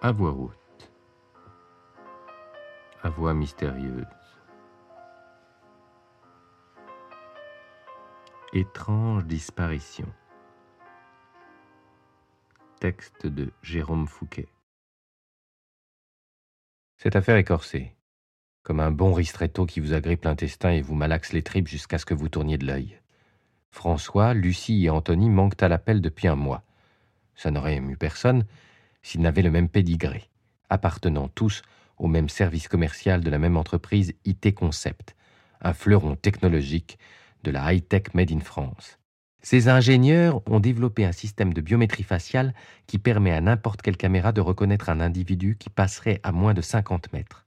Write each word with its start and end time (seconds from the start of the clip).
à 0.00 0.12
voix 0.12 0.30
haute, 0.30 0.92
à 3.02 3.10
voix 3.10 3.34
mystérieuse. 3.34 4.06
Étrange 8.52 9.24
disparition. 9.24 10.06
Texte 12.78 13.26
de 13.26 13.50
Jérôme 13.62 14.06
Fouquet. 14.06 14.46
Cette 16.96 17.16
affaire 17.16 17.36
est 17.36 17.44
corsée, 17.44 17.96
comme 18.62 18.78
un 18.78 18.92
bon 18.92 19.12
ristretto 19.12 19.66
qui 19.66 19.80
vous 19.80 19.94
agrippe 19.94 20.24
l'intestin 20.24 20.70
et 20.70 20.80
vous 20.80 20.94
malaxe 20.94 21.32
les 21.32 21.42
tripes 21.42 21.66
jusqu'à 21.66 21.98
ce 21.98 22.06
que 22.06 22.14
vous 22.14 22.28
tourniez 22.28 22.56
de 22.56 22.66
l'œil. 22.66 23.00
François, 23.72 24.32
Lucie 24.32 24.84
et 24.84 24.90
Anthony 24.90 25.28
manquent 25.28 25.60
à 25.60 25.68
l'appel 25.68 26.00
depuis 26.00 26.28
un 26.28 26.36
mois. 26.36 26.62
Ça 27.34 27.50
n'aurait 27.50 27.76
ému 27.76 27.96
personne, 27.96 28.46
s'ils 29.08 29.22
n'avaient 29.22 29.40
le 29.40 29.50
même 29.50 29.70
pédigré, 29.70 30.28
appartenant 30.68 31.28
tous 31.28 31.62
au 31.96 32.08
même 32.08 32.28
service 32.28 32.68
commercial 32.68 33.22
de 33.22 33.30
la 33.30 33.38
même 33.38 33.56
entreprise 33.56 34.12
IT 34.26 34.54
Concept, 34.54 35.16
un 35.62 35.72
fleuron 35.72 36.14
technologique 36.14 36.98
de 37.42 37.50
la 37.50 37.72
high-tech 37.72 38.12
made 38.12 38.30
in 38.30 38.40
France. 38.40 38.98
Ces 39.40 39.70
ingénieurs 39.70 40.42
ont 40.46 40.60
développé 40.60 41.06
un 41.06 41.12
système 41.12 41.54
de 41.54 41.62
biométrie 41.62 42.02
faciale 42.02 42.52
qui 42.86 42.98
permet 42.98 43.32
à 43.32 43.40
n'importe 43.40 43.80
quelle 43.80 43.96
caméra 43.96 44.32
de 44.32 44.42
reconnaître 44.42 44.90
un 44.90 45.00
individu 45.00 45.56
qui 45.58 45.70
passerait 45.70 46.20
à 46.22 46.30
moins 46.30 46.52
de 46.52 46.60
50 46.60 47.10
mètres. 47.14 47.46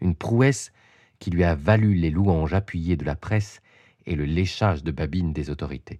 Une 0.00 0.14
prouesse 0.14 0.70
qui 1.18 1.30
lui 1.30 1.42
a 1.42 1.56
valu 1.56 1.94
les 1.94 2.10
louanges 2.10 2.54
appuyées 2.54 2.96
de 2.96 3.04
la 3.04 3.16
presse 3.16 3.62
et 4.06 4.14
le 4.14 4.26
léchage 4.26 4.84
de 4.84 4.92
babines 4.92 5.32
des 5.32 5.50
autorités. 5.50 5.98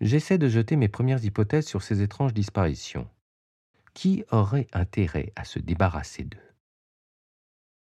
J'essaie 0.00 0.38
de 0.38 0.48
jeter 0.48 0.76
mes 0.76 0.88
premières 0.88 1.22
hypothèses 1.22 1.66
sur 1.66 1.82
ces 1.82 2.00
étranges 2.00 2.32
disparitions. 2.32 3.06
Qui 3.94 4.24
aurait 4.32 4.66
intérêt 4.72 5.32
à 5.36 5.44
se 5.44 5.60
débarrasser 5.60 6.24
d'eux? 6.24 6.38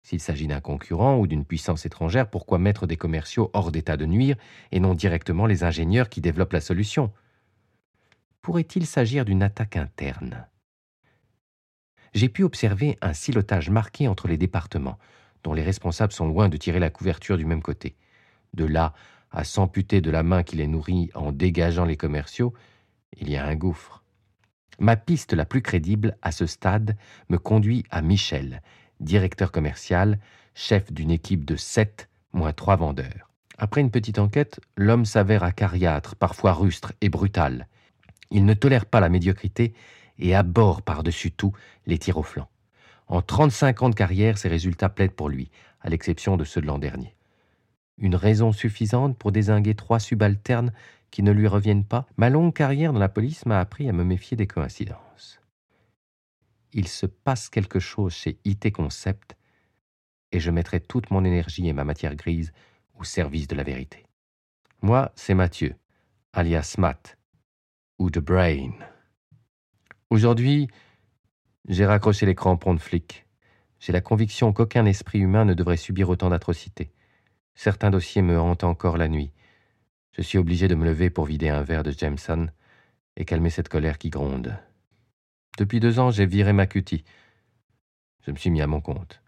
S'il 0.03 0.20
s'agit 0.20 0.48
d'un 0.48 0.61
concurrent 0.61 1.19
ou 1.19 1.27
d'une 1.27 1.44
puissance 1.44 1.86
étrangère, 1.86 2.28
pourquoi 2.28 2.58
mettre 2.58 2.86
des 2.86 2.97
commerciaux 2.97 3.50
hors 3.52 3.70
d'état 3.70 3.97
de 3.97 4.06
nuire 4.06 4.36
et 4.72 4.80
non 4.80 4.94
directement 4.94 5.47
les 5.47 5.62
ingénieurs 5.62 6.08
qui 6.08 6.20
développent 6.20 6.52
la 6.52 6.61
solution? 6.61 7.12
Pourrait-il 8.42 8.86
s'agir 8.86 9.25
d'une 9.25 9.42
attaque 9.42 9.77
interne? 9.77 10.47
J'ai 12.12 12.28
pu 12.28 12.42
observer 12.42 12.98
un 13.02 13.12
silotage 13.12 13.70
marqué 13.70 14.08
entre 14.08 14.27
les 14.27 14.36
départements, 14.36 14.98
dont 15.45 15.52
les 15.52 15.62
responsables 15.62 16.12
sont 16.12 16.27
loin 16.27 16.48
de 16.48 16.56
tirer 16.56 16.80
la 16.80 16.91
couverture 16.91 17.36
du 17.36 17.45
même 17.45 17.62
côté. 17.62 17.95
De 18.52 18.64
là 18.64 18.95
à 19.30 19.45
s'amputer 19.45 20.00
de 20.00 20.11
la 20.11 20.24
main 20.24 20.42
qui 20.42 20.56
les 20.56 20.67
nourrit 20.67 21.11
en 21.14 21.30
dégageant 21.30 21.84
les 21.84 21.97
commerciaux, 21.97 22.52
il 23.17 23.30
y 23.30 23.36
a 23.36 23.47
un 23.47 23.55
gouffre. 23.55 23.99
Ma 24.78 24.96
piste 24.96 25.32
la 25.32 25.44
plus 25.44 25.62
crédible 25.62 26.16
à 26.22 26.32
ce 26.32 26.46
stade 26.46 26.96
me 27.28 27.38
conduit 27.38 27.84
à 27.90 28.00
Michel, 28.02 28.62
directeur 29.00 29.52
commercial, 29.52 30.18
chef 30.54 30.92
d'une 30.92 31.10
équipe 31.10 31.44
de 31.44 31.56
sept 31.56 32.08
moins 32.32 32.52
trois 32.52 32.77
vendeurs. 32.77 33.30
Après 33.58 33.80
une 33.80 33.90
petite 33.90 34.18
enquête, 34.18 34.60
l'homme 34.77 35.04
s'avère 35.04 35.44
acariâtre, 35.44 36.16
parfois 36.16 36.54
rustre 36.54 36.92
et 37.00 37.10
brutal. 37.10 37.66
Il 38.30 38.44
ne 38.44 38.54
tolère 38.54 38.86
pas 38.86 39.00
la 39.00 39.08
médiocrité 39.10 39.74
et 40.18 40.34
aborde 40.34 40.82
par-dessus 40.82 41.30
tout 41.30 41.52
les 41.86 41.98
tirs 41.98 42.18
au 42.18 42.22
flanc. 42.22 42.48
En 43.08 43.22
35 43.22 43.82
ans 43.82 43.90
de 43.90 43.94
carrière, 43.94 44.38
ses 44.38 44.48
résultats 44.48 44.88
plaident 44.88 45.12
pour 45.12 45.28
lui, 45.28 45.50
à 45.82 45.90
l'exception 45.90 46.36
de 46.36 46.44
ceux 46.44 46.60
de 46.60 46.66
l'an 46.66 46.78
dernier. 46.78 47.14
Une 47.98 48.14
raison 48.14 48.52
suffisante 48.52 49.16
pour 49.18 49.32
désinguer 49.32 49.74
trois 49.74 49.98
subalternes 49.98 50.72
qui 51.11 51.22
ne 51.22 51.33
lui 51.33 51.47
reviennent 51.47 51.84
pas, 51.84 52.06
ma 52.16 52.30
longue 52.30 52.55
carrière 52.55 52.92
dans 52.92 52.98
la 52.98 53.08
police 53.08 53.47
m'a 53.47 53.61
appris 53.61 53.89
à 53.89 53.92
me 53.92 54.05
méfier 54.05 54.36
des 54.36 54.47
coïncidences. 54.47 55.41
Il 56.72 56.86
se 56.86 57.06
passe 57.06 57.48
quelque 57.48 57.80
chose 57.80 58.12
chez 58.12 58.39
IT 58.44 58.72
Concept 58.72 59.36
et 60.33 60.41
je 60.41 60.50
mettrai 60.50 60.80
toute 60.80 61.11
mon 61.11 61.25
énergie 61.25 61.69
et 61.69 61.72
ma 61.72 61.84
matière 61.84 62.14
grise 62.14 62.52
au 62.98 63.05
service 63.05 63.48
de 63.48 63.56
la 63.56 63.64
vérité. 63.64 64.05
Moi, 64.83 65.11
c'est 65.14 65.34
Mathieu, 65.34 65.74
alias 66.33 66.77
Matt, 66.79 67.18
ou 67.98 68.11
The 68.11 68.20
Brain. 68.20 68.73
Aujourd'hui, 70.11 70.68
j'ai 71.68 71.86
raccroché 71.86 72.24
les 72.27 72.34
crampons 72.34 72.74
de 72.74 72.80
flic. 72.80 73.27
J'ai 73.79 73.92
la 73.92 74.01
conviction 74.01 74.52
qu'aucun 74.52 74.86
esprit 74.86 75.18
humain 75.18 75.45
ne 75.45 75.55
devrait 75.55 75.77
subir 75.77 76.08
autant 76.08 76.30
d'atrocités. 76.30 76.92
Certains 77.55 77.90
dossiers 77.90 78.23
me 78.23 78.39
hantent 78.39 78.64
encore 78.64 78.96
la 78.96 79.08
nuit. 79.08 79.33
Je 80.20 80.25
suis 80.27 80.36
obligé 80.36 80.69
de 80.69 80.75
me 80.75 80.85
lever 80.85 81.08
pour 81.08 81.25
vider 81.25 81.48
un 81.48 81.63
verre 81.63 81.83
de 81.83 81.92
Jameson 81.92 82.51
et 83.17 83.25
calmer 83.25 83.48
cette 83.48 83.70
colère 83.70 83.97
qui 83.97 84.11
gronde. 84.11 84.55
Depuis 85.57 85.81
deux 85.81 85.98
ans, 85.98 86.11
j'ai 86.11 86.27
viré 86.27 86.53
ma 86.53 86.67
cutie. 86.67 87.05
Je 88.27 88.31
me 88.31 88.36
suis 88.36 88.51
mis 88.51 88.61
à 88.61 88.67
mon 88.67 88.83
compte. 88.83 89.23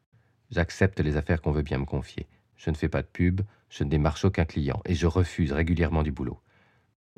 J'accepte 0.51 1.01
les 1.01 1.17
affaires 1.17 1.41
qu'on 1.41 1.51
veut 1.51 1.63
bien 1.63 1.79
me 1.79 1.87
confier. 1.87 2.29
Je 2.57 2.69
ne 2.69 2.75
fais 2.75 2.91
pas 2.91 3.01
de 3.01 3.07
pub, 3.07 3.41
je 3.71 3.85
ne 3.85 3.89
démarche 3.89 4.27
aucun 4.27 4.45
client 4.45 4.83
et 4.85 4.95
je 4.95 5.07
refuse 5.07 5.53
régulièrement 5.53 6.03
du 6.03 6.13
boulot. 6.13 6.39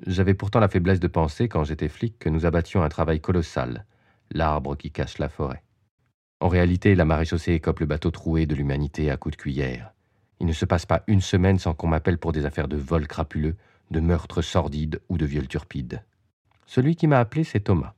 J'avais 0.06 0.35
pourtant 0.35 0.61
la 0.61 0.69
faiblesse 0.69 1.01
de 1.01 1.09
penser, 1.09 1.49
quand 1.49 1.65
j'étais 1.65 1.89
flic, 1.89 2.17
que 2.21 2.29
nous 2.29 2.47
abattions 2.47 2.85
un 2.85 2.89
travail 2.89 3.21
colossal, 3.21 3.87
l'arbre 4.31 4.77
qui 4.77 4.93
cache 4.93 5.19
la 5.19 5.29
forêt. 5.29 5.65
En 6.39 6.47
réalité, 6.47 6.95
la 6.95 7.05
maréchaussée 7.05 7.55
écope 7.55 7.81
le 7.81 7.87
bateau 7.87 8.12
troué 8.12 8.47
de 8.47 8.55
l'humanité 8.55 9.11
à 9.11 9.17
coups 9.17 9.37
de 9.37 9.43
cuillère. 9.43 9.94
Il 10.41 10.47
ne 10.47 10.53
se 10.53 10.65
passe 10.65 10.87
pas 10.87 11.03
une 11.06 11.21
semaine 11.21 11.59
sans 11.59 11.75
qu'on 11.75 11.87
m'appelle 11.87 12.19
pour 12.19 12.33
des 12.33 12.45
affaires 12.45 12.69
de 12.69 12.77
vol 12.77 13.06
crapuleux, 13.06 13.56
de 13.91 14.00
meurtres 14.00 14.43
sordides 14.43 15.00
ou 15.09 15.19
de 15.19 15.27
viols 15.27 15.49
turpides. 15.49 16.03
Celui 16.67 16.97
qui 16.97 17.06
m'a 17.06 17.21
appelé, 17.21 17.45
c'est 17.45 17.61
Thomas, 17.61 17.95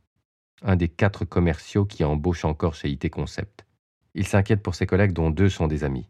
un 0.62 0.76
des 0.76 0.88
quatre 0.88 1.24
commerciaux 1.24 1.84
qui 1.84 2.04
embauchent 2.04 2.44
encore 2.44 2.74
chez 2.74 2.90
IT 2.90 3.10
Concept. 3.10 3.64
Il 4.14 4.26
s'inquiète 4.26 4.62
pour 4.62 4.74
ses 4.74 4.86
collègues 4.86 5.12
dont 5.12 5.30
deux 5.30 5.48
sont 5.48 5.66
des 5.66 5.84
amis. 5.84 6.08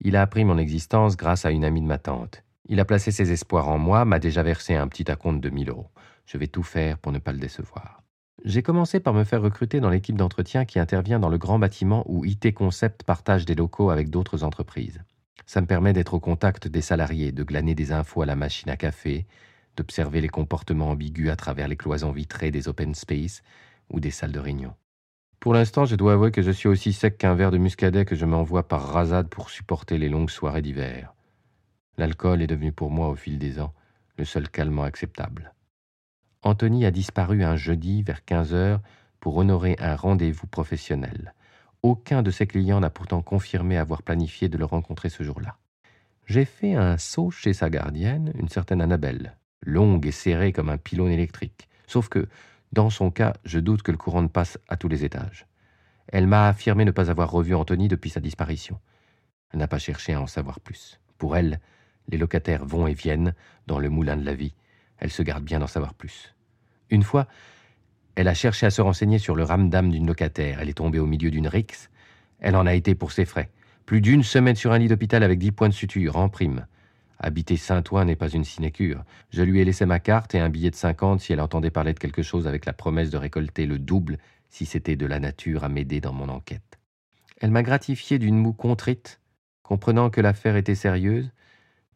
Il 0.00 0.16
a 0.16 0.22
appris 0.22 0.44
mon 0.44 0.58
existence 0.58 1.16
grâce 1.16 1.44
à 1.44 1.50
une 1.50 1.64
amie 1.64 1.82
de 1.82 1.86
ma 1.86 1.98
tante. 1.98 2.42
Il 2.68 2.80
a 2.80 2.84
placé 2.84 3.10
ses 3.10 3.32
espoirs 3.32 3.68
en 3.68 3.78
moi, 3.78 4.04
m'a 4.04 4.18
déjà 4.18 4.42
versé 4.42 4.74
un 4.74 4.88
petit 4.88 5.10
acompte 5.10 5.40
de 5.40 5.50
1000 5.50 5.70
euros. 5.70 5.90
Je 6.26 6.38
vais 6.38 6.46
tout 6.46 6.62
faire 6.62 6.98
pour 6.98 7.12
ne 7.12 7.18
pas 7.18 7.32
le 7.32 7.38
décevoir. 7.38 8.02
J'ai 8.44 8.62
commencé 8.62 8.98
par 8.98 9.14
me 9.14 9.24
faire 9.24 9.42
recruter 9.42 9.80
dans 9.80 9.90
l'équipe 9.90 10.16
d'entretien 10.16 10.64
qui 10.64 10.78
intervient 10.78 11.20
dans 11.20 11.28
le 11.28 11.38
grand 11.38 11.58
bâtiment 11.58 12.04
où 12.08 12.24
IT 12.24 12.54
Concept 12.54 13.04
partage 13.04 13.44
des 13.44 13.54
locaux 13.54 13.90
avec 13.90 14.10
d'autres 14.10 14.42
entreprises. 14.42 15.00
Ça 15.46 15.60
me 15.60 15.66
permet 15.66 15.92
d'être 15.92 16.14
au 16.14 16.20
contact 16.20 16.68
des 16.68 16.80
salariés, 16.80 17.32
de 17.32 17.42
glaner 17.42 17.74
des 17.74 17.92
infos 17.92 18.22
à 18.22 18.26
la 18.26 18.36
machine 18.36 18.70
à 18.70 18.76
café, 18.76 19.26
d'observer 19.76 20.20
les 20.20 20.28
comportements 20.28 20.90
ambigus 20.90 21.30
à 21.30 21.36
travers 21.36 21.68
les 21.68 21.76
cloisons 21.76 22.12
vitrées 22.12 22.50
des 22.50 22.68
open 22.68 22.94
space 22.94 23.42
ou 23.90 24.00
des 24.00 24.10
salles 24.10 24.32
de 24.32 24.40
réunion. 24.40 24.74
Pour 25.40 25.54
l'instant, 25.54 25.84
je 25.84 25.96
dois 25.96 26.12
avouer 26.12 26.30
que 26.30 26.42
je 26.42 26.50
suis 26.50 26.68
aussi 26.68 26.92
sec 26.92 27.18
qu'un 27.18 27.34
verre 27.34 27.50
de 27.50 27.58
muscadet 27.58 28.04
que 28.04 28.14
je 28.14 28.26
m'envoie 28.26 28.68
par 28.68 28.82
rasade 28.92 29.28
pour 29.28 29.50
supporter 29.50 29.98
les 29.98 30.08
longues 30.08 30.30
soirées 30.30 30.62
d'hiver. 30.62 31.14
L'alcool 31.98 32.42
est 32.42 32.46
devenu 32.46 32.72
pour 32.72 32.90
moi 32.90 33.08
au 33.08 33.16
fil 33.16 33.38
des 33.38 33.58
ans 33.58 33.74
le 34.16 34.24
seul 34.24 34.48
calmant 34.48 34.84
acceptable. 34.84 35.52
Anthony 36.42 36.86
a 36.86 36.90
disparu 36.90 37.44
un 37.44 37.56
jeudi 37.56 38.02
vers 38.02 38.24
15 38.24 38.54
heures 38.54 38.80
pour 39.20 39.36
honorer 39.36 39.76
un 39.78 39.96
rendez-vous 39.96 40.46
professionnel. 40.46 41.34
Aucun 41.82 42.22
de 42.22 42.30
ses 42.30 42.46
clients 42.46 42.78
n'a 42.78 42.90
pourtant 42.90 43.22
confirmé 43.22 43.76
avoir 43.76 44.02
planifié 44.02 44.48
de 44.48 44.56
le 44.56 44.64
rencontrer 44.64 45.08
ce 45.08 45.24
jour-là. 45.24 45.58
J'ai 46.26 46.44
fait 46.44 46.74
un 46.74 46.96
saut 46.96 47.32
chez 47.32 47.52
sa 47.52 47.70
gardienne, 47.70 48.32
une 48.38 48.48
certaine 48.48 48.80
Annabelle, 48.80 49.36
longue 49.62 50.06
et 50.06 50.12
serrée 50.12 50.52
comme 50.52 50.68
un 50.68 50.78
pylône 50.78 51.10
électrique. 51.10 51.68
Sauf 51.88 52.08
que, 52.08 52.28
dans 52.72 52.88
son 52.88 53.10
cas, 53.10 53.34
je 53.44 53.58
doute 53.58 53.82
que 53.82 53.90
le 53.90 53.98
courant 53.98 54.22
ne 54.22 54.28
passe 54.28 54.58
à 54.68 54.76
tous 54.76 54.88
les 54.88 55.04
étages. 55.04 55.46
Elle 56.06 56.28
m'a 56.28 56.46
affirmé 56.46 56.84
ne 56.84 56.92
pas 56.92 57.10
avoir 57.10 57.30
revu 57.30 57.54
Anthony 57.54 57.88
depuis 57.88 58.10
sa 58.10 58.20
disparition. 58.20 58.78
Elle 59.52 59.58
n'a 59.58 59.68
pas 59.68 59.78
cherché 59.78 60.14
à 60.14 60.20
en 60.20 60.28
savoir 60.28 60.60
plus. 60.60 61.00
Pour 61.18 61.36
elle, 61.36 61.60
les 62.08 62.18
locataires 62.18 62.64
vont 62.64 62.86
et 62.86 62.94
viennent 62.94 63.34
dans 63.66 63.80
le 63.80 63.88
moulin 63.88 64.16
de 64.16 64.24
la 64.24 64.34
vie. 64.34 64.54
Elle 64.98 65.10
se 65.10 65.22
garde 65.22 65.44
bien 65.44 65.58
d'en 65.58 65.66
savoir 65.66 65.94
plus. 65.94 66.34
Une 66.90 67.02
fois, 67.02 67.26
elle 68.14 68.28
a 68.28 68.34
cherché 68.34 68.66
à 68.66 68.70
se 68.70 68.82
renseigner 68.82 69.18
sur 69.18 69.34
le 69.34 69.44
ramdam 69.44 69.90
d'une 69.90 70.06
locataire. 70.06 70.58
Elle 70.60 70.68
est 70.68 70.74
tombée 70.74 70.98
au 70.98 71.06
milieu 71.06 71.30
d'une 71.30 71.48
rixe. 71.48 71.90
Elle 72.40 72.56
en 72.56 72.66
a 72.66 72.74
été 72.74 72.94
pour 72.94 73.12
ses 73.12 73.24
frais. 73.24 73.50
Plus 73.86 74.00
d'une 74.00 74.22
semaine 74.22 74.56
sur 74.56 74.72
un 74.72 74.78
lit 74.78 74.88
d'hôpital 74.88 75.22
avec 75.22 75.38
dix 75.38 75.52
points 75.52 75.68
de 75.68 75.74
suture, 75.74 76.16
en 76.16 76.28
prime. 76.28 76.66
Habiter 77.18 77.56
Saint-Ouen 77.56 78.04
n'est 78.04 78.16
pas 78.16 78.28
une 78.28 78.44
sinécure. 78.44 79.04
Je 79.30 79.42
lui 79.42 79.60
ai 79.60 79.64
laissé 79.64 79.86
ma 79.86 80.00
carte 80.00 80.34
et 80.34 80.40
un 80.40 80.48
billet 80.48 80.70
de 80.70 80.76
cinquante 80.76 81.20
si 81.20 81.32
elle 81.32 81.40
entendait 81.40 81.70
parler 81.70 81.94
de 81.94 81.98
quelque 81.98 82.22
chose 82.22 82.46
avec 82.46 82.66
la 82.66 82.72
promesse 82.72 83.10
de 83.10 83.16
récolter 83.16 83.64
le 83.64 83.78
double 83.78 84.18
si 84.50 84.66
c'était 84.66 84.96
de 84.96 85.06
la 85.06 85.20
nature 85.20 85.64
à 85.64 85.68
m'aider 85.68 86.00
dans 86.00 86.12
mon 86.12 86.28
enquête. 86.28 86.78
Elle 87.40 87.50
m'a 87.50 87.62
gratifié 87.62 88.18
d'une 88.18 88.36
moue 88.36 88.52
contrite, 88.52 89.20
comprenant 89.62 90.10
que 90.10 90.20
l'affaire 90.20 90.56
était 90.56 90.74
sérieuse, 90.74 91.30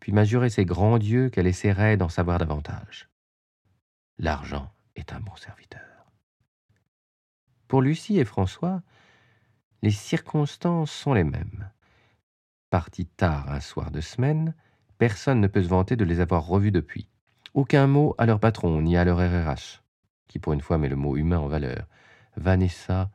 puis 0.01 0.13
m'a 0.13 0.25
juré 0.25 0.49
ses 0.49 0.65
grands 0.65 0.99
dieux 0.99 1.29
qu'elle 1.29 1.47
essaierait 1.47 1.97
d'en 1.97 2.09
savoir 2.09 2.39
davantage. 2.39 3.09
L'argent 4.19 4.71
est 4.95 5.13
un 5.13 5.21
bon 5.21 5.37
serviteur. 5.37 5.96
Pour 7.69 7.83
Lucie 7.83 8.19
et 8.19 8.25
François, 8.25 8.81
les 9.83 9.91
circonstances 9.91 10.93
sont 10.93 11.15
les 11.15 11.25
mêmes. 11.25 11.69
Partis 12.71 13.07
tard 13.07 13.51
un 13.51 13.59
soir 13.59 13.91
de 13.91 14.01
semaine, 14.01 14.55
personne 14.99 15.41
ne 15.41 15.49
peut 15.49 15.63
se 15.63 15.69
vanter 15.69 15.97
de 15.97 16.05
les 16.05 16.21
avoir 16.21 16.47
revus 16.47 16.71
depuis. 16.71 17.09
Aucun 17.55 17.89
mot 17.89 18.15
à 18.19 18.27
leur 18.27 18.39
patron 18.39 18.81
ni 18.83 18.97
à 18.97 19.05
leur 19.05 19.19
RRH, 19.19 19.83
qui 20.29 20.39
pour 20.39 20.53
une 20.53 20.61
fois 20.61 20.79
met 20.79 20.89
le 20.89 20.95
mot 20.95 21.17
humain 21.17 21.39
en 21.39 21.49
valeur. 21.49 21.87
Vanessa 22.37 23.11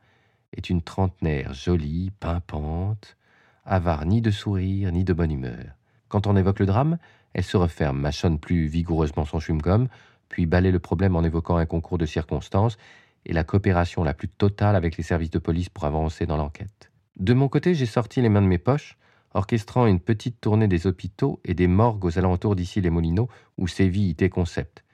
est 0.54 0.68
une 0.68 0.82
trentenaire 0.82 1.54
jolie, 1.54 2.10
pimpante, 2.20 3.16
avare 3.64 4.04
ni 4.04 4.20
de 4.20 4.30
sourire 4.30 4.92
ni 4.92 5.02
de 5.04 5.14
bonne 5.14 5.32
humeur. 5.32 5.76
Quand 6.08 6.26
on 6.26 6.36
évoque 6.36 6.58
le 6.58 6.66
drame, 6.66 6.98
elle 7.32 7.44
se 7.44 7.56
referme, 7.56 7.98
mâchonne 7.98 8.38
plus 8.38 8.66
vigoureusement 8.66 9.24
son 9.24 9.38
chewing-gum, 9.38 9.88
puis 10.28 10.44
balaye 10.44 10.72
le 10.72 10.78
problème 10.78 11.16
en 11.16 11.22
évoquant 11.22 11.56
un 11.56 11.66
concours 11.66 11.98
de 11.98 12.06
circonstances 12.06 12.76
et 13.24 13.32
la 13.32 13.44
coopération 13.44 14.04
la 14.04 14.14
plus 14.14 14.28
totale 14.28 14.76
avec 14.76 14.96
les 14.96 15.02
services 15.02 15.30
de 15.30 15.38
police 15.38 15.68
pour 15.68 15.84
avancer 15.84 16.26
dans 16.26 16.36
l'enquête. 16.36 16.90
De 17.16 17.34
mon 17.34 17.48
côté, 17.48 17.74
j'ai 17.74 17.86
sorti 17.86 18.20
les 18.20 18.28
mains 18.28 18.42
de 18.42 18.46
mes 18.46 18.58
poches, 18.58 18.96
orchestrant 19.34 19.86
une 19.86 20.00
petite 20.00 20.40
tournée 20.40 20.68
des 20.68 20.86
hôpitaux 20.86 21.40
et 21.44 21.54
des 21.54 21.66
morgues 21.66 22.04
aux 22.04 22.18
alentours 22.18 22.56
d'ici 22.56 22.80
les 22.80 22.90
Molineaux 22.90 23.28
où 23.58 23.68
sévit 23.68 24.10
IT 24.10 24.28
Concept. 24.30 24.84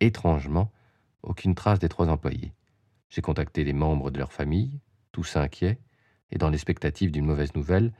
Étrangement, 0.00 0.70
aucune 1.22 1.54
trace 1.54 1.78
des 1.78 1.88
trois 1.88 2.08
employés. 2.08 2.52
J'ai 3.08 3.22
contacté 3.22 3.64
les 3.64 3.72
membres 3.72 4.10
de 4.10 4.18
leur 4.18 4.32
famille, 4.32 4.80
tous 5.12 5.36
inquiets, 5.36 5.78
et 6.30 6.38
dans 6.38 6.50
l'expectative 6.50 7.10
d'une 7.10 7.26
mauvaise 7.26 7.54
nouvelle, 7.54 7.92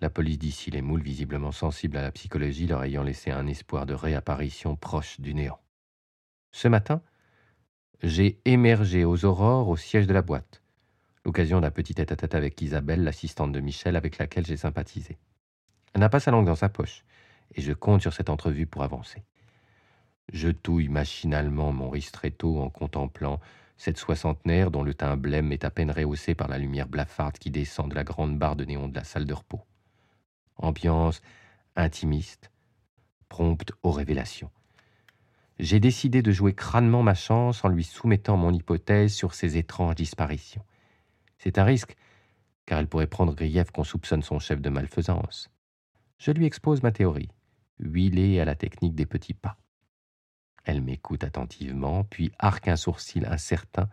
la 0.00 0.10
police 0.10 0.38
d'ici 0.38 0.70
les 0.70 0.82
moules, 0.82 1.02
visiblement 1.02 1.52
sensible 1.52 1.96
à 1.96 2.02
la 2.02 2.12
psychologie, 2.12 2.66
leur 2.66 2.82
ayant 2.84 3.02
laissé 3.02 3.30
un 3.30 3.46
espoir 3.46 3.86
de 3.86 3.94
réapparition 3.94 4.76
proche 4.76 5.20
du 5.20 5.34
néant. 5.34 5.58
Ce 6.52 6.68
matin, 6.68 7.02
j'ai 8.02 8.40
émergé 8.44 9.04
aux 9.04 9.24
aurores 9.24 9.68
au 9.68 9.76
siège 9.76 10.06
de 10.06 10.12
la 10.12 10.22
boîte, 10.22 10.62
l'occasion 11.24 11.60
d'un 11.60 11.70
petit 11.70 11.94
tête-à-tête 11.94 12.34
avec 12.34 12.60
Isabelle, 12.60 13.04
l'assistante 13.04 13.52
de 13.52 13.60
Michel, 13.60 13.96
avec 13.96 14.18
laquelle 14.18 14.46
j'ai 14.46 14.56
sympathisé. 14.56 15.18
Elle 15.94 16.00
n'a 16.00 16.08
pas 16.08 16.20
sa 16.20 16.30
langue 16.30 16.46
dans 16.46 16.54
sa 16.54 16.68
poche, 16.68 17.04
et 17.54 17.62
je 17.62 17.72
compte 17.72 18.02
sur 18.02 18.12
cette 18.12 18.30
entrevue 18.30 18.66
pour 18.66 18.82
avancer. 18.82 19.22
Je 20.32 20.48
touille 20.48 20.88
machinalement 20.88 21.72
mon 21.72 21.90
ristretto 21.90 22.60
en 22.60 22.70
contemplant 22.70 23.40
cette 23.76 23.98
soixantenaire 23.98 24.70
dont 24.70 24.82
le 24.82 24.94
teint 24.94 25.16
blême 25.16 25.52
est 25.52 25.64
à 25.64 25.70
peine 25.70 25.90
rehaussé 25.90 26.34
par 26.34 26.48
la 26.48 26.58
lumière 26.58 26.88
blafarde 26.88 27.38
qui 27.38 27.50
descend 27.50 27.90
de 27.90 27.94
la 27.94 28.04
grande 28.04 28.38
barre 28.38 28.56
de 28.56 28.64
néon 28.64 28.88
de 28.88 28.94
la 28.94 29.04
salle 29.04 29.26
de 29.26 29.34
repos. 29.34 29.60
Ambiance 30.56 31.20
intimiste, 31.76 32.50
prompte 33.28 33.72
aux 33.82 33.90
révélations. 33.90 34.50
J'ai 35.64 35.80
décidé 35.80 36.20
de 36.20 36.30
jouer 36.30 36.52
crânement 36.52 37.02
ma 37.02 37.14
chance 37.14 37.64
en 37.64 37.68
lui 37.68 37.84
soumettant 37.84 38.36
mon 38.36 38.52
hypothèse 38.52 39.14
sur 39.14 39.32
ses 39.32 39.56
étranges 39.56 39.94
disparitions. 39.94 40.62
C'est 41.38 41.56
un 41.56 41.64
risque, 41.64 41.96
car 42.66 42.80
elle 42.80 42.86
pourrait 42.86 43.06
prendre 43.06 43.34
grief 43.34 43.70
qu'on 43.70 43.82
soupçonne 43.82 44.22
son 44.22 44.38
chef 44.38 44.60
de 44.60 44.68
malfaisance. 44.68 45.48
Je 46.18 46.32
lui 46.32 46.44
expose 46.44 46.82
ma 46.82 46.92
théorie, 46.92 47.30
huilée 47.78 48.40
à 48.40 48.44
la 48.44 48.54
technique 48.54 48.94
des 48.94 49.06
petits 49.06 49.32
pas. 49.32 49.56
Elle 50.64 50.82
m'écoute 50.82 51.24
attentivement, 51.24 52.04
puis 52.04 52.30
arque 52.38 52.68
un 52.68 52.76
sourcil 52.76 53.24
incertain 53.24 53.88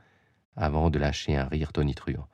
avant 0.58 0.90
de 0.90 1.00
lâcher 1.00 1.38
un 1.38 1.46
rire 1.46 1.72
tonitruant. 1.72 2.28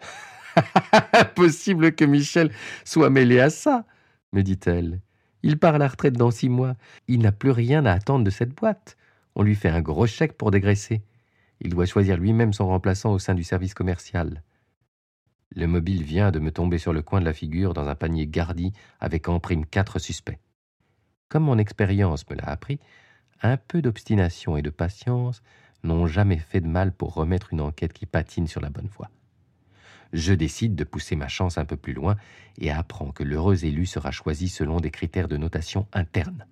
Impossible 1.12 1.94
que 1.94 2.04
Michel 2.04 2.50
soit 2.84 3.10
mêlé 3.10 3.38
à 3.38 3.50
ça, 3.50 3.86
me 4.32 4.42
dit-elle. 4.42 5.00
Il 5.46 5.58
part 5.58 5.74
à 5.74 5.78
la 5.78 5.88
retraite 5.88 6.16
dans 6.16 6.30
six 6.30 6.48
mois. 6.48 6.74
Il 7.06 7.20
n'a 7.20 7.30
plus 7.30 7.50
rien 7.50 7.84
à 7.84 7.92
attendre 7.92 8.24
de 8.24 8.30
cette 8.30 8.54
boîte. 8.54 8.96
On 9.34 9.42
lui 9.42 9.54
fait 9.54 9.68
un 9.68 9.82
gros 9.82 10.06
chèque 10.06 10.38
pour 10.38 10.50
dégraisser. 10.50 11.02
Il 11.60 11.68
doit 11.68 11.84
choisir 11.84 12.16
lui-même 12.16 12.54
son 12.54 12.66
remplaçant 12.66 13.12
au 13.12 13.18
sein 13.18 13.34
du 13.34 13.44
service 13.44 13.74
commercial. 13.74 14.42
Le 15.54 15.66
mobile 15.66 16.02
vient 16.02 16.30
de 16.30 16.38
me 16.38 16.50
tomber 16.50 16.78
sur 16.78 16.94
le 16.94 17.02
coin 17.02 17.20
de 17.20 17.26
la 17.26 17.34
figure 17.34 17.74
dans 17.74 17.88
un 17.88 17.94
panier 17.94 18.26
gardi 18.26 18.72
avec 19.00 19.28
en 19.28 19.38
prime 19.38 19.66
quatre 19.66 19.98
suspects. 19.98 20.38
Comme 21.28 21.44
mon 21.44 21.58
expérience 21.58 22.26
me 22.30 22.36
l'a 22.36 22.48
appris, 22.48 22.80
un 23.42 23.58
peu 23.58 23.82
d'obstination 23.82 24.56
et 24.56 24.62
de 24.62 24.70
patience 24.70 25.42
n'ont 25.82 26.06
jamais 26.06 26.38
fait 26.38 26.62
de 26.62 26.68
mal 26.68 26.90
pour 26.90 27.12
remettre 27.12 27.52
une 27.52 27.60
enquête 27.60 27.92
qui 27.92 28.06
patine 28.06 28.46
sur 28.46 28.62
la 28.62 28.70
bonne 28.70 28.88
voie. 28.88 29.10
Je 30.14 30.32
décide 30.32 30.76
de 30.76 30.84
pousser 30.84 31.16
ma 31.16 31.26
chance 31.26 31.58
un 31.58 31.64
peu 31.64 31.76
plus 31.76 31.92
loin 31.92 32.14
et 32.58 32.70
apprends 32.70 33.10
que 33.10 33.24
l'heureux 33.24 33.64
élu 33.64 33.84
sera 33.84 34.12
choisi 34.12 34.48
selon 34.48 34.78
des 34.78 34.92
critères 34.92 35.26
de 35.26 35.36
notation 35.36 35.88
interne. 35.92 36.46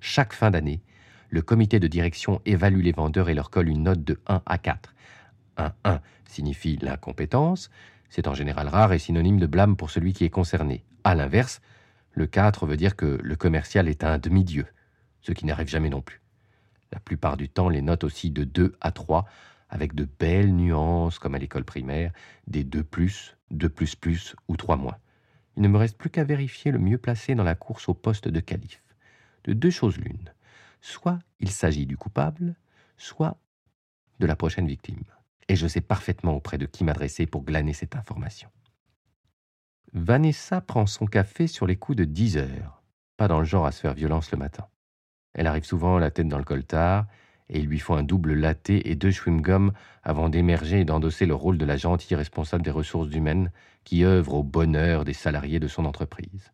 Chaque 0.00 0.32
fin 0.32 0.50
d'année, 0.50 0.80
le 1.28 1.42
comité 1.42 1.78
de 1.78 1.86
direction 1.86 2.40
évalue 2.46 2.80
les 2.80 2.92
vendeurs 2.92 3.28
et 3.28 3.34
leur 3.34 3.50
colle 3.50 3.68
une 3.68 3.82
note 3.82 4.02
de 4.02 4.18
1 4.26 4.40
à 4.46 4.56
4. 4.56 4.94
Un 5.58 5.74
1 5.84 6.00
signifie 6.24 6.78
l'incompétence, 6.80 7.70
c'est 8.08 8.26
en 8.26 8.32
général 8.32 8.68
rare 8.68 8.94
et 8.94 8.98
synonyme 8.98 9.38
de 9.38 9.46
blâme 9.46 9.76
pour 9.76 9.90
celui 9.90 10.14
qui 10.14 10.24
est 10.24 10.30
concerné. 10.30 10.82
À 11.04 11.14
l'inverse, 11.14 11.60
le 12.12 12.26
4 12.26 12.66
veut 12.66 12.78
dire 12.78 12.96
que 12.96 13.18
le 13.22 13.36
commercial 13.36 13.86
est 13.86 14.02
un 14.02 14.16
demi-dieu, 14.16 14.64
ce 15.20 15.32
qui 15.32 15.44
n'arrive 15.44 15.68
jamais 15.68 15.90
non 15.90 16.00
plus. 16.00 16.22
La 16.90 17.00
plupart 17.00 17.36
du 17.36 17.50
temps, 17.50 17.68
les 17.68 17.82
notes 17.82 18.04
aussi 18.04 18.30
de 18.30 18.44
2 18.44 18.76
à 18.80 18.92
3, 18.92 19.26
avec 19.68 19.94
de 19.94 20.04
belles 20.04 20.54
nuances, 20.54 21.18
comme 21.18 21.34
à 21.34 21.38
l'école 21.38 21.64
primaire, 21.64 22.12
des 22.46 22.64
2 22.64 22.84
plus, 22.84 23.36
2 23.50 23.68
plus 23.68 23.94
plus 23.94 24.36
ou 24.48 24.56
3 24.56 24.76
moins. 24.76 24.96
Il 25.56 25.62
ne 25.62 25.68
me 25.68 25.78
reste 25.78 25.96
plus 25.96 26.10
qu'à 26.10 26.24
vérifier 26.24 26.72
le 26.72 26.78
mieux 26.78 26.98
placé 26.98 27.34
dans 27.34 27.44
la 27.44 27.54
course 27.54 27.88
au 27.88 27.94
poste 27.94 28.28
de 28.28 28.40
calife. 28.40 28.82
De 29.44 29.52
deux 29.52 29.70
choses 29.70 29.98
l'une. 29.98 30.32
Soit 30.80 31.18
il 31.38 31.50
s'agit 31.50 31.86
du 31.86 31.96
coupable, 31.96 32.56
soit 32.96 33.36
de 34.20 34.26
la 34.26 34.36
prochaine 34.36 34.66
victime. 34.66 35.04
Et 35.48 35.56
je 35.56 35.66
sais 35.66 35.80
parfaitement 35.80 36.34
auprès 36.34 36.58
de 36.58 36.66
qui 36.66 36.84
m'adresser 36.84 37.26
pour 37.26 37.44
glaner 37.44 37.72
cette 37.72 37.96
information. 37.96 38.48
Vanessa 39.92 40.60
prend 40.60 40.86
son 40.86 41.06
café 41.06 41.46
sur 41.46 41.66
les 41.66 41.76
coups 41.76 41.98
de 41.98 42.04
10 42.04 42.38
heures, 42.38 42.82
pas 43.16 43.28
dans 43.28 43.38
le 43.38 43.44
genre 43.44 43.66
à 43.66 43.72
se 43.72 43.80
faire 43.80 43.94
violence 43.94 44.32
le 44.32 44.38
matin. 44.38 44.66
Elle 45.34 45.46
arrive 45.46 45.64
souvent 45.64 45.98
la 45.98 46.10
tête 46.10 46.28
dans 46.28 46.38
le 46.38 46.44
coltard, 46.44 47.06
et 47.48 47.58
il 47.58 47.66
lui 47.66 47.78
faut 47.78 47.94
un 47.94 48.02
double 48.02 48.34
latte 48.34 48.70
et 48.70 48.94
deux 48.94 49.10
chewing-gums 49.10 49.72
avant 50.02 50.28
d'émerger 50.28 50.80
et 50.80 50.84
d'endosser 50.84 51.26
le 51.26 51.34
rôle 51.34 51.58
de 51.58 51.64
la 51.64 51.76
gentille 51.76 52.16
responsable 52.16 52.64
des 52.64 52.70
ressources 52.70 53.12
humaines 53.14 53.50
qui 53.84 54.04
œuvre 54.04 54.34
au 54.34 54.42
bonheur 54.42 55.04
des 55.04 55.12
salariés 55.12 55.60
de 55.60 55.68
son 55.68 55.84
entreprise. 55.84 56.52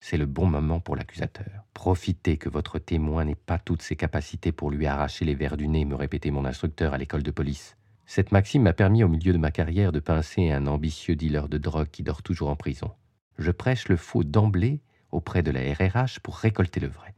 C'est 0.00 0.18
le 0.18 0.26
bon 0.26 0.46
moment 0.46 0.80
pour 0.80 0.96
l'accusateur. 0.96 1.64
Profitez 1.72 2.36
que 2.36 2.50
votre 2.50 2.78
témoin 2.78 3.24
n'ait 3.24 3.34
pas 3.34 3.58
toutes 3.58 3.80
ses 3.80 3.96
capacités 3.96 4.52
pour 4.52 4.70
lui 4.70 4.86
arracher 4.86 5.24
les 5.24 5.34
vers 5.34 5.56
du 5.56 5.66
nez, 5.66 5.84
me 5.84 5.94
répétait 5.94 6.30
mon 6.30 6.44
instructeur 6.44 6.92
à 6.92 6.98
l'école 6.98 7.22
de 7.22 7.30
police. 7.30 7.76
Cette 8.04 8.32
maxime 8.32 8.64
m'a 8.64 8.74
permis 8.74 9.02
au 9.02 9.08
milieu 9.08 9.32
de 9.32 9.38
ma 9.38 9.50
carrière 9.50 9.92
de 9.92 10.00
pincer 10.00 10.50
un 10.50 10.66
ambitieux 10.66 11.16
dealer 11.16 11.48
de 11.48 11.56
drogue 11.56 11.88
qui 11.90 12.02
dort 12.02 12.22
toujours 12.22 12.50
en 12.50 12.56
prison. 12.56 12.90
Je 13.38 13.50
prêche 13.50 13.88
le 13.88 13.96
faux 13.96 14.24
d'emblée 14.24 14.82
auprès 15.10 15.42
de 15.42 15.50
la 15.50 15.60
RRH 15.72 16.20
pour 16.20 16.36
récolter 16.36 16.80
le 16.80 16.88
vrai. 16.88 17.14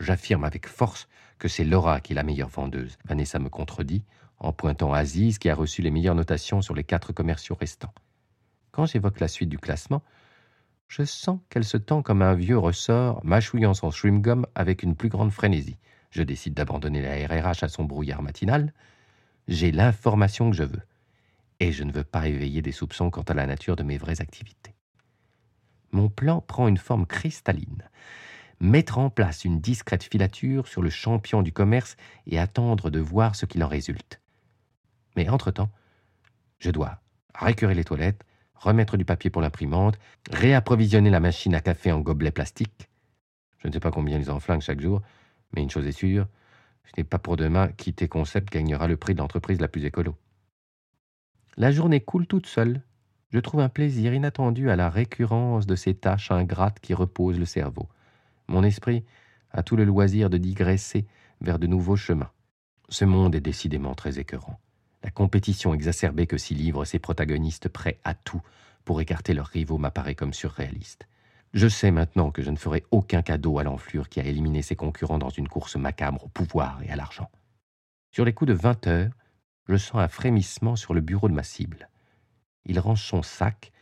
J'affirme 0.00 0.44
avec 0.44 0.68
force 0.68 1.08
que 1.38 1.48
c'est 1.48 1.64
Laura 1.64 2.00
qui 2.00 2.12
est 2.12 2.16
la 2.16 2.22
meilleure 2.22 2.48
vendeuse. 2.48 2.98
Vanessa 3.04 3.38
me 3.38 3.48
contredit 3.48 4.04
en 4.38 4.52
pointant 4.52 4.92
Aziz 4.92 5.38
qui 5.38 5.48
a 5.48 5.54
reçu 5.54 5.82
les 5.82 5.90
meilleures 5.90 6.14
notations 6.14 6.62
sur 6.62 6.74
les 6.74 6.84
quatre 6.84 7.12
commerciaux 7.12 7.56
restants. 7.58 7.94
Quand 8.70 8.86
j'évoque 8.86 9.20
la 9.20 9.28
suite 9.28 9.48
du 9.48 9.58
classement, 9.58 10.02
je 10.86 11.04
sens 11.04 11.40
qu'elle 11.50 11.64
se 11.64 11.76
tend 11.76 12.02
comme 12.02 12.22
un 12.22 12.34
vieux 12.34 12.58
ressort, 12.58 13.24
mâchouillant 13.24 13.74
son 13.74 13.90
chewing-gum 13.90 14.46
avec 14.54 14.82
une 14.82 14.94
plus 14.94 15.08
grande 15.08 15.32
frénésie. 15.32 15.78
Je 16.10 16.22
décide 16.22 16.54
d'abandonner 16.54 17.02
la 17.02 17.26
RRH 17.26 17.62
à 17.62 17.68
son 17.68 17.84
brouillard 17.84 18.22
matinal. 18.22 18.72
J'ai 19.48 19.72
l'information 19.72 20.50
que 20.50 20.56
je 20.56 20.62
veux. 20.62 20.82
Et 21.60 21.72
je 21.72 21.82
ne 21.82 21.92
veux 21.92 22.04
pas 22.04 22.28
éveiller 22.28 22.62
des 22.62 22.72
soupçons 22.72 23.10
quant 23.10 23.22
à 23.22 23.34
la 23.34 23.46
nature 23.46 23.76
de 23.76 23.82
mes 23.82 23.98
vraies 23.98 24.20
activités. 24.20 24.74
Mon 25.90 26.08
plan 26.08 26.40
prend 26.40 26.68
une 26.68 26.78
forme 26.78 27.06
cristalline 27.06 27.82
mettre 28.60 28.98
en 28.98 29.10
place 29.10 29.44
une 29.44 29.60
discrète 29.60 30.02
filature 30.02 30.66
sur 30.66 30.82
le 30.82 30.90
champion 30.90 31.42
du 31.42 31.52
commerce 31.52 31.96
et 32.26 32.38
attendre 32.38 32.90
de 32.90 33.00
voir 33.00 33.36
ce 33.36 33.46
qu'il 33.46 33.62
en 33.62 33.68
résulte. 33.68 34.20
Mais 35.16 35.28
entre-temps, 35.28 35.70
je 36.58 36.70
dois 36.70 37.00
récurer 37.34 37.74
les 37.74 37.84
toilettes, 37.84 38.24
remettre 38.54 38.96
du 38.96 39.04
papier 39.04 39.30
pour 39.30 39.42
l'imprimante, 39.42 39.98
réapprovisionner 40.30 41.10
la 41.10 41.20
machine 41.20 41.54
à 41.54 41.60
café 41.60 41.92
en 41.92 42.00
gobelet 42.00 42.32
plastique. 42.32 42.88
Je 43.58 43.68
ne 43.68 43.72
sais 43.72 43.80
pas 43.80 43.90
combien 43.90 44.18
ils 44.18 44.30
en 44.30 44.40
flinguent 44.40 44.60
chaque 44.60 44.80
jour, 44.80 45.02
mais 45.54 45.62
une 45.62 45.70
chose 45.70 45.86
est 45.86 45.92
sûre, 45.92 46.26
ce 46.84 46.92
n'est 46.96 47.04
pas 47.04 47.18
pour 47.18 47.36
demain 47.36 47.68
quitter 47.68 48.08
Concept 48.08 48.52
gagnera 48.52 48.88
le 48.88 48.96
prix 48.96 49.14
de 49.14 49.18
l'entreprise 49.18 49.60
la 49.60 49.68
plus 49.68 49.84
écolo. 49.84 50.16
La 51.56 51.70
journée 51.70 52.00
coule 52.00 52.26
toute 52.26 52.46
seule. 52.46 52.82
Je 53.30 53.38
trouve 53.40 53.60
un 53.60 53.68
plaisir 53.68 54.14
inattendu 54.14 54.70
à 54.70 54.76
la 54.76 54.88
récurrence 54.88 55.66
de 55.66 55.74
ces 55.74 55.94
tâches 55.94 56.30
ingrates 56.30 56.80
qui 56.80 56.94
reposent 56.94 57.38
le 57.38 57.44
cerveau. 57.44 57.88
Mon 58.48 58.62
esprit 58.62 59.04
a 59.50 59.62
tout 59.62 59.76
le 59.76 59.84
loisir 59.84 60.30
de 60.30 60.38
digresser 60.38 61.06
vers 61.40 61.58
de 61.58 61.66
nouveaux 61.66 61.96
chemins. 61.96 62.30
Ce 62.88 63.04
monde 63.04 63.34
est 63.34 63.40
décidément 63.40 63.94
très 63.94 64.18
écœurant. 64.18 64.58
La 65.02 65.10
compétition 65.10 65.74
exacerbée 65.74 66.26
que 66.26 66.38
s'y 66.38 66.54
livrent 66.54 66.84
ces 66.84 66.98
protagonistes 66.98 67.68
prêts 67.68 68.00
à 68.04 68.14
tout 68.14 68.42
pour 68.84 69.00
écarter 69.00 69.34
leurs 69.34 69.46
rivaux 69.46 69.78
m'apparaît 69.78 70.14
comme 70.14 70.32
surréaliste. 70.32 71.06
Je 71.54 71.68
sais 71.68 71.90
maintenant 71.90 72.30
que 72.30 72.42
je 72.42 72.50
ne 72.50 72.56
ferai 72.56 72.84
aucun 72.90 73.22
cadeau 73.22 73.58
à 73.58 73.64
l'enflure 73.64 74.08
qui 74.08 74.20
a 74.20 74.24
éliminé 74.24 74.62
ses 74.62 74.76
concurrents 74.76 75.18
dans 75.18 75.30
une 75.30 75.48
course 75.48 75.76
macabre 75.76 76.24
au 76.24 76.28
pouvoir 76.28 76.82
et 76.82 76.90
à 76.90 76.96
l'argent. 76.96 77.30
Sur 78.12 78.24
les 78.24 78.32
coups 78.32 78.48
de 78.48 78.54
vingt 78.54 78.86
heures, 78.86 79.12
je 79.68 79.76
sens 79.76 79.96
un 79.96 80.08
frémissement 80.08 80.76
sur 80.76 80.94
le 80.94 81.00
bureau 81.00 81.28
de 81.28 81.34
ma 81.34 81.42
cible. 81.42 81.88
Il 82.64 82.80
range 82.80 83.02
son 83.02 83.22
sac, 83.22 83.72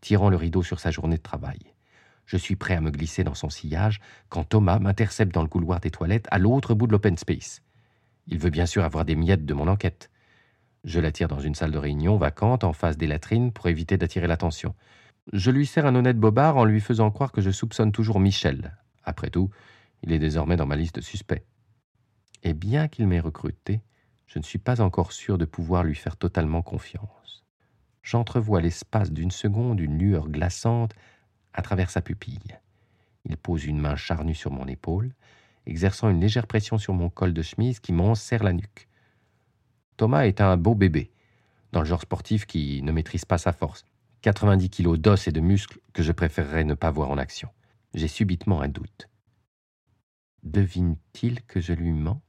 tirant 0.00 0.30
le 0.30 0.36
rideau 0.36 0.62
sur 0.62 0.80
sa 0.80 0.90
journée 0.90 1.16
de 1.16 1.22
travail. 1.22 1.58
Je 2.26 2.36
suis 2.36 2.56
prêt 2.56 2.74
à 2.74 2.80
me 2.80 2.90
glisser 2.90 3.24
dans 3.24 3.34
son 3.34 3.48
sillage 3.48 4.00
quand 4.28 4.44
Thomas 4.44 4.78
m'intercepte 4.78 5.32
dans 5.32 5.42
le 5.42 5.48
couloir 5.48 5.80
des 5.80 5.90
toilettes 5.90 6.26
à 6.30 6.38
l'autre 6.38 6.74
bout 6.74 6.86
de 6.86 6.92
l'open 6.92 7.16
space. 7.16 7.62
Il 8.26 8.38
veut 8.38 8.50
bien 8.50 8.66
sûr 8.66 8.84
avoir 8.84 9.04
des 9.04 9.14
miettes 9.14 9.46
de 9.46 9.54
mon 9.54 9.68
enquête. 9.68 10.10
Je 10.84 11.00
l'attire 11.00 11.28
dans 11.28 11.40
une 11.40 11.54
salle 11.54 11.70
de 11.70 11.78
réunion 11.78 12.16
vacante 12.16 12.64
en 12.64 12.72
face 12.72 12.96
des 12.96 13.06
latrines 13.06 13.52
pour 13.52 13.68
éviter 13.68 13.96
d'attirer 13.96 14.26
l'attention. 14.26 14.74
Je 15.32 15.50
lui 15.50 15.66
sers 15.66 15.86
un 15.86 15.94
honnête 15.94 16.18
bobard 16.18 16.56
en 16.56 16.64
lui 16.64 16.80
faisant 16.80 17.10
croire 17.10 17.32
que 17.32 17.40
je 17.40 17.50
soupçonne 17.50 17.92
toujours 17.92 18.20
Michel. 18.20 18.76
Après 19.04 19.30
tout, 19.30 19.50
il 20.02 20.12
est 20.12 20.18
désormais 20.18 20.56
dans 20.56 20.66
ma 20.66 20.76
liste 20.76 20.96
de 20.96 21.00
suspects. 21.00 21.44
Et 22.42 22.54
bien 22.54 22.88
qu'il 22.88 23.06
m'ait 23.06 23.20
recruté, 23.20 23.80
je 24.26 24.38
ne 24.38 24.44
suis 24.44 24.58
pas 24.58 24.80
encore 24.80 25.12
sûr 25.12 25.38
de 25.38 25.44
pouvoir 25.44 25.84
lui 25.84 25.94
faire 25.94 26.16
totalement 26.16 26.62
confiance. 26.62 27.44
J'entrevois 28.02 28.60
l'espace 28.60 29.10
d'une 29.10 29.32
seconde 29.32 29.80
une 29.80 29.98
lueur 29.98 30.28
glaçante 30.28 30.92
à 31.56 31.62
travers 31.62 31.90
sa 31.90 32.00
pupille. 32.00 32.58
Il 33.24 33.36
pose 33.36 33.64
une 33.64 33.80
main 33.80 33.96
charnue 33.96 34.34
sur 34.34 34.52
mon 34.52 34.66
épaule, 34.66 35.12
exerçant 35.66 36.08
une 36.08 36.20
légère 36.20 36.46
pression 36.46 36.78
sur 36.78 36.94
mon 36.94 37.10
col 37.10 37.32
de 37.32 37.42
chemise 37.42 37.80
qui 37.80 37.92
m'en 37.92 38.14
serre 38.14 38.44
la 38.44 38.52
nuque. 38.52 38.88
Thomas 39.96 40.26
est 40.26 40.40
un 40.40 40.56
beau 40.56 40.74
bébé, 40.74 41.10
dans 41.72 41.80
le 41.80 41.86
genre 41.86 42.02
sportif 42.02 42.46
qui 42.46 42.82
ne 42.82 42.92
maîtrise 42.92 43.24
pas 43.24 43.38
sa 43.38 43.52
force. 43.52 43.84
90 44.22 44.70
kilos 44.70 44.98
d'os 44.98 45.26
et 45.26 45.32
de 45.32 45.40
muscles 45.40 45.80
que 45.92 46.02
je 46.02 46.12
préférerais 46.12 46.64
ne 46.64 46.74
pas 46.74 46.90
voir 46.90 47.10
en 47.10 47.18
action. 47.18 47.48
J'ai 47.94 48.08
subitement 48.08 48.60
un 48.60 48.68
doute. 48.68 49.08
Devine-t-il 50.42 51.42
que 51.42 51.60
je 51.60 51.72
lui 51.72 51.92
mens? 51.92 52.20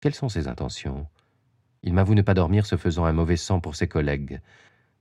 Quelles 0.00 0.14
sont 0.14 0.28
ses 0.28 0.48
intentions? 0.48 1.06
Il 1.82 1.92
m'avoue 1.92 2.14
ne 2.14 2.22
pas 2.22 2.34
dormir, 2.34 2.66
se 2.66 2.76
faisant 2.76 3.04
un 3.04 3.12
mauvais 3.12 3.36
sang 3.36 3.60
pour 3.60 3.76
ses 3.76 3.88
collègues. 3.88 4.40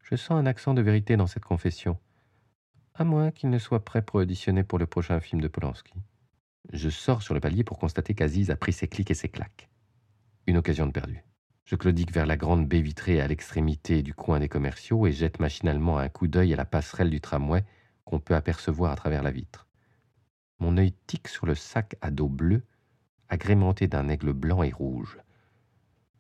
Je 0.04 0.16
sens 0.16 0.38
un 0.38 0.46
accent 0.46 0.74
de 0.74 0.82
vérité 0.82 1.16
dans 1.16 1.28
cette 1.28 1.46
confession. 1.46 1.98
À 2.96 3.04
moins 3.04 3.32
qu'il 3.32 3.50
ne 3.50 3.58
soit 3.58 3.84
prêt 3.84 4.04
pour 4.04 4.20
auditionner 4.20 4.64
pour 4.64 4.78
le 4.78 4.86
prochain 4.86 5.20
film 5.20 5.42
de 5.42 5.48
Polanski. 5.48 5.96
Je 6.72 6.90
sors 6.90 7.24
sur 7.24 7.34
le 7.34 7.40
palier 7.40 7.64
pour 7.64 7.80
constater 7.80 8.14
qu'Aziz 8.14 8.52
a 8.52 8.56
pris 8.56 8.72
ses 8.72 8.88
clics 8.88 9.10
et 9.10 9.16
ses 9.16 9.30
claques. 9.30 9.68
Une 10.46 10.58
occasion 10.58 10.86
de 10.86 10.92
perdue. 10.92 11.24
Je 11.66 11.76
claudique 11.76 12.14
vers 12.14 12.28
la 12.28 12.38
grande 12.38 12.68
baie 12.68 12.82
vitrée 12.82 13.20
à 13.20 13.28
l'extrémité 13.28 14.04
du 14.04 14.14
coin 14.14 14.40
des 14.40 14.48
commerciaux 14.48 15.08
et 15.08 15.12
jette 15.12 15.40
machinalement 15.40 15.98
un 15.98 16.08
coup 16.08 16.28
d'œil 16.28 16.54
à 16.54 16.56
la 16.56 16.66
passerelle 16.66 17.10
du 17.10 17.20
tramway 17.20 17.64
qu'on 18.06 18.20
peut 18.20 18.36
apercevoir 18.36 18.92
à 18.92 18.96
travers 18.96 19.24
la 19.24 19.32
vitre. 19.32 19.66
Mon 20.60 20.78
œil 20.78 20.94
tique 21.08 21.30
sur 21.30 21.48
le 21.48 21.56
sac 21.56 21.96
à 22.02 22.12
dos 22.12 22.30
bleu, 22.30 22.62
agrémenté 23.28 23.88
d'un 23.88 24.08
aigle 24.08 24.34
blanc 24.34 24.62
et 24.62 24.72
rouge. 24.72 25.18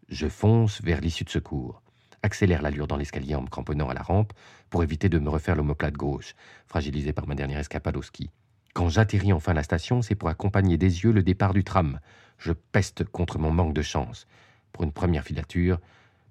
Je 0.09 0.27
fonce 0.27 0.81
vers 0.81 1.01
l'issue 1.01 1.23
de 1.23 1.29
secours, 1.29 1.82
accélère 2.23 2.61
l'allure 2.61 2.87
dans 2.87 2.97
l'escalier 2.97 3.35
en 3.35 3.41
me 3.41 3.47
cramponnant 3.47 3.89
à 3.89 3.93
la 3.93 4.01
rampe 4.01 4.33
pour 4.69 4.83
éviter 4.83 5.09
de 5.09 5.19
me 5.19 5.29
refaire 5.29 5.55
l'omoplate 5.55 5.93
gauche, 5.93 6.33
fragilisé 6.65 7.13
par 7.13 7.27
ma 7.27 7.35
dernière 7.35 7.59
escapade 7.59 7.97
au 7.97 8.01
ski. 8.01 8.31
Quand 8.73 8.89
j'atterris 8.89 9.33
enfin 9.33 9.51
à 9.51 9.55
la 9.55 9.63
station, 9.63 10.01
c'est 10.01 10.15
pour 10.15 10.29
accompagner 10.29 10.77
des 10.77 11.03
yeux 11.03 11.11
le 11.11 11.21
départ 11.21 11.53
du 11.53 11.63
tram. 11.63 11.99
Je 12.39 12.53
peste 12.53 13.03
contre 13.03 13.37
mon 13.37 13.51
manque 13.51 13.73
de 13.73 13.83
chance. 13.83 14.25
Pour 14.71 14.83
une 14.83 14.91
première 14.91 15.23
filature, 15.23 15.79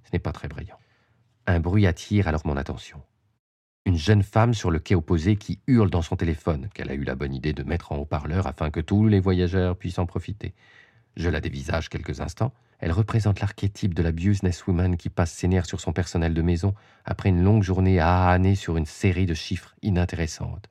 ce 0.04 0.10
n'est 0.12 0.18
pas 0.18 0.32
très 0.32 0.48
brillant. 0.48 0.78
Un 1.46 1.60
bruit 1.60 1.86
attire 1.86 2.26
alors 2.26 2.44
mon 2.44 2.56
attention. 2.56 3.00
Une 3.84 3.96
jeune 3.96 4.22
femme 4.22 4.54
sur 4.54 4.70
le 4.70 4.78
quai 4.78 4.94
opposé 4.94 5.36
qui 5.36 5.60
hurle 5.66 5.90
dans 5.90 6.02
son 6.02 6.16
téléphone, 6.16 6.68
qu'elle 6.74 6.90
a 6.90 6.94
eu 6.94 7.04
la 7.04 7.14
bonne 7.14 7.34
idée 7.34 7.52
de 7.52 7.64
mettre 7.64 7.92
en 7.92 7.96
haut-parleur 7.96 8.46
afin 8.46 8.70
que 8.70 8.80
tous 8.80 9.06
les 9.06 9.20
voyageurs 9.20 9.76
puissent 9.76 9.98
en 9.98 10.06
profiter. 10.06 10.54
Je 11.16 11.28
la 11.28 11.40
dévisage 11.40 11.88
quelques 11.88 12.20
instants. 12.20 12.52
Elle 12.82 12.90
représente 12.90 13.38
l'archétype 13.38 13.94
de 13.94 14.02
la 14.02 14.10
businesswoman 14.10 14.96
qui 14.96 15.08
passe 15.08 15.30
ses 15.30 15.46
nerfs 15.46 15.66
sur 15.66 15.80
son 15.80 15.92
personnel 15.92 16.34
de 16.34 16.42
maison 16.42 16.74
après 17.04 17.28
une 17.28 17.44
longue 17.44 17.62
journée 17.62 18.00
à 18.00 18.28
âner 18.28 18.56
sur 18.56 18.76
une 18.76 18.86
série 18.86 19.24
de 19.24 19.34
chiffres 19.34 19.76
inintéressantes. 19.82 20.68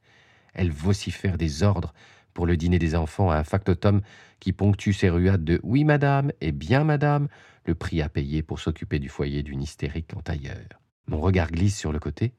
Elle 0.53 0.71
vocifère 0.71 1.37
des 1.37 1.63
ordres 1.63 1.93
pour 2.33 2.45
le 2.45 2.57
dîner 2.57 2.79
des 2.79 2.95
enfants 2.95 3.31
à 3.31 3.37
un 3.37 3.45
factotum 3.45 4.01
qui 4.41 4.51
ponctue 4.51 4.91
ses 4.91 5.09
ruades 5.09 5.45
de 5.45 5.61
Oui, 5.63 5.85
madame, 5.85 6.33
et 6.41 6.51
bien, 6.51 6.83
madame, 6.83 7.29
le 7.63 7.75
prix 7.75 8.01
à 8.01 8.09
payer 8.09 8.43
pour 8.43 8.59
s'occuper 8.59 8.99
du 8.99 9.07
foyer 9.07 9.41
d'une 9.41 9.61
hystérique 9.61 10.13
en 10.13 10.19
tailleur. 10.19 10.67
Mon 11.07 11.21
regard 11.21 11.49
glisse 11.49 11.79
sur 11.79 11.93
le 11.93 11.99
côté, 11.99 12.33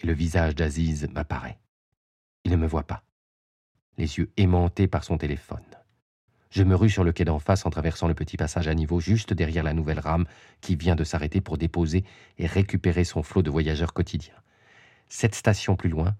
et 0.00 0.06
le 0.06 0.14
visage 0.14 0.54
d'Aziz 0.54 1.06
m'apparaît. 1.12 1.58
Il 2.44 2.52
ne 2.52 2.56
me 2.56 2.66
voit 2.66 2.86
pas, 2.86 3.04
les 3.98 4.16
yeux 4.16 4.32
aimantés 4.38 4.88
par 4.88 5.04
son 5.04 5.18
téléphone. 5.18 5.62
Je 6.54 6.62
me 6.62 6.76
rue 6.76 6.88
sur 6.88 7.02
le 7.02 7.10
quai 7.10 7.24
d'en 7.24 7.40
face 7.40 7.66
en 7.66 7.70
traversant 7.70 8.06
le 8.06 8.14
petit 8.14 8.36
passage 8.36 8.68
à 8.68 8.74
niveau 8.74 9.00
juste 9.00 9.32
derrière 9.32 9.64
la 9.64 9.74
nouvelle 9.74 9.98
rame 9.98 10.24
qui 10.60 10.76
vient 10.76 10.94
de 10.94 11.02
s'arrêter 11.02 11.40
pour 11.40 11.58
déposer 11.58 12.04
et 12.38 12.46
récupérer 12.46 13.02
son 13.02 13.24
flot 13.24 13.42
de 13.42 13.50
voyageurs 13.50 13.92
quotidiens. 13.92 14.40
Cette 15.08 15.34
station 15.34 15.74
plus 15.74 15.88
loin, 15.88 16.14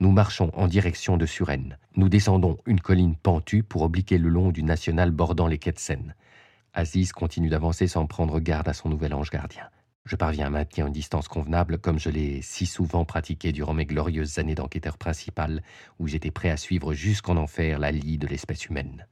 nous 0.00 0.12
marchons 0.12 0.50
en 0.52 0.66
direction 0.66 1.16
de 1.16 1.24
Suresnes. 1.24 1.78
Nous 1.96 2.10
descendons 2.10 2.58
une 2.66 2.82
colline 2.82 3.16
pentue 3.16 3.62
pour 3.62 3.80
obliquer 3.80 4.18
le 4.18 4.28
long 4.28 4.50
du 4.50 4.62
national 4.62 5.10
bordant 5.10 5.46
les 5.46 5.56
quais 5.56 5.72
de 5.72 5.78
Seine. 5.78 6.14
Aziz 6.74 7.12
continue 7.12 7.48
d'avancer 7.48 7.86
sans 7.86 8.04
prendre 8.04 8.40
garde 8.40 8.68
à 8.68 8.74
son 8.74 8.90
nouvel 8.90 9.14
ange 9.14 9.30
gardien. 9.30 9.70
Je 10.04 10.16
parviens 10.16 10.48
à 10.48 10.50
maintenir 10.50 10.86
une 10.86 10.92
distance 10.92 11.28
convenable 11.28 11.78
comme 11.78 11.98
je 11.98 12.10
l'ai 12.10 12.42
si 12.42 12.66
souvent 12.66 13.06
pratiqué 13.06 13.52
durant 13.52 13.72
mes 13.72 13.86
glorieuses 13.86 14.38
années 14.38 14.54
d'enquêteur 14.54 14.98
principal 14.98 15.62
où 15.98 16.08
j'étais 16.08 16.30
prêt 16.30 16.50
à 16.50 16.58
suivre 16.58 16.92
jusqu'en 16.92 17.38
enfer 17.38 17.78
la 17.78 17.90
lie 17.90 18.18
de 18.18 18.26
l'espèce 18.26 18.66
humaine. 18.66 19.06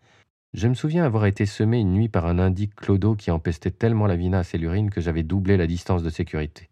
Je 0.56 0.68
me 0.68 0.74
souviens 0.74 1.04
avoir 1.04 1.26
été 1.26 1.44
semé 1.44 1.80
une 1.80 1.92
nuit 1.92 2.08
par 2.08 2.24
un 2.24 2.38
indique 2.38 2.74
clodo 2.74 3.14
qui 3.14 3.30
empestait 3.30 3.70
tellement 3.70 4.06
la 4.06 4.16
vinasse 4.16 4.54
et 4.54 4.58
l'urine 4.58 4.88
que 4.88 5.02
j'avais 5.02 5.22
doublé 5.22 5.58
la 5.58 5.66
distance 5.66 6.02
de 6.02 6.08
sécurité. 6.08 6.70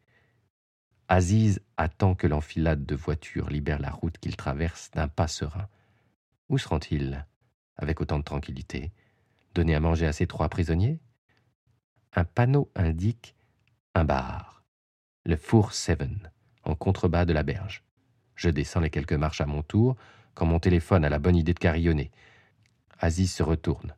Aziz 1.09 1.61
attend 1.77 2.15
que 2.15 2.27
l'enfilade 2.27 2.87
de 2.87 2.95
voitures 2.95 3.51
libère 3.51 3.79
la 3.79 3.91
route 3.91 4.17
qu'il 4.17 4.37
traverse 4.37 4.91
d'un 4.93 5.07
pas 5.07 5.29
serein. 5.29 5.69
Où 6.49 6.57
se 6.57 6.67
rend-il 6.67 7.27
avec 7.77 8.01
autant 8.01 8.19
de 8.19 8.25
tranquillité 8.25 8.91
Donner 9.55 9.75
à 9.75 9.81
manger 9.81 10.07
à 10.07 10.13
ses 10.13 10.27
trois 10.27 10.49
prisonniers? 10.49 10.99
Un 12.15 12.25
panneau 12.25 12.71
indique 12.75 13.35
un 13.95 14.05
bar, 14.05 14.65
le 15.27 15.37
Four 15.37 15.75
Seven, 15.75 16.31
en 16.63 16.75
contrebas 16.75 17.27
de 17.27 17.35
la 17.35 17.43
berge. 17.43 17.85
Je 18.35 18.49
descends 18.49 18.81
les 18.81 18.89
quelques 18.89 19.13
marches 19.13 19.43
à 19.43 19.47
mon 19.47 19.63
tour 19.63 19.95
quand 20.33 20.47
mon 20.47 20.59
téléphone 20.59 21.05
a 21.05 21.11
la 21.11 21.19
bonne 21.19 21.37
idée 21.37 21.53
de 21.53 21.59
carillonner. 21.59 22.11
Aziz 23.05 23.31
se 23.31 23.43
retourne. 23.43 23.95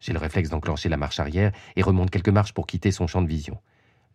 J'ai 0.00 0.12
le 0.12 0.18
réflexe 0.18 0.50
d'enclencher 0.50 0.88
la 0.88 0.96
marche 0.96 1.20
arrière 1.20 1.52
et 1.76 1.82
remonte 1.82 2.10
quelques 2.10 2.30
marches 2.30 2.52
pour 2.52 2.66
quitter 2.66 2.90
son 2.90 3.06
champ 3.06 3.22
de 3.22 3.28
vision. 3.28 3.62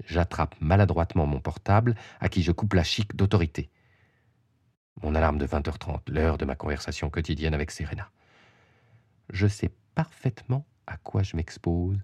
J'attrape 0.06 0.56
maladroitement 0.60 1.26
mon 1.26 1.40
portable, 1.40 1.96
à 2.20 2.28
qui 2.28 2.44
je 2.44 2.52
coupe 2.52 2.74
la 2.74 2.84
chic 2.84 3.16
d'autorité. 3.16 3.70
Mon 5.02 5.16
alarme 5.16 5.38
de 5.38 5.48
20h30, 5.48 6.12
l'heure 6.12 6.38
de 6.38 6.44
ma 6.44 6.56
conversation 6.56 7.10
quotidienne 7.10 7.54
avec 7.54 7.72
Serena. 7.72 8.12
Je 9.30 9.48
sais 9.48 9.72
parfaitement 9.96 10.68
à 10.86 10.98
quoi 10.98 11.24
je 11.24 11.38
m'expose 11.38 12.04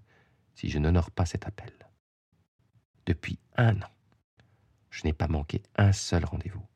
si 0.54 0.70
je 0.70 0.78
n'honore 0.78 1.10
pas 1.10 1.26
cet 1.26 1.46
appel. 1.46 1.72
Depuis 3.04 3.38
un 3.56 3.76
an, 3.82 3.90
je 4.88 5.04
n'ai 5.04 5.12
pas 5.12 5.28
manqué 5.28 5.62
un 5.76 5.92
seul 5.92 6.24
rendez-vous. 6.24 6.66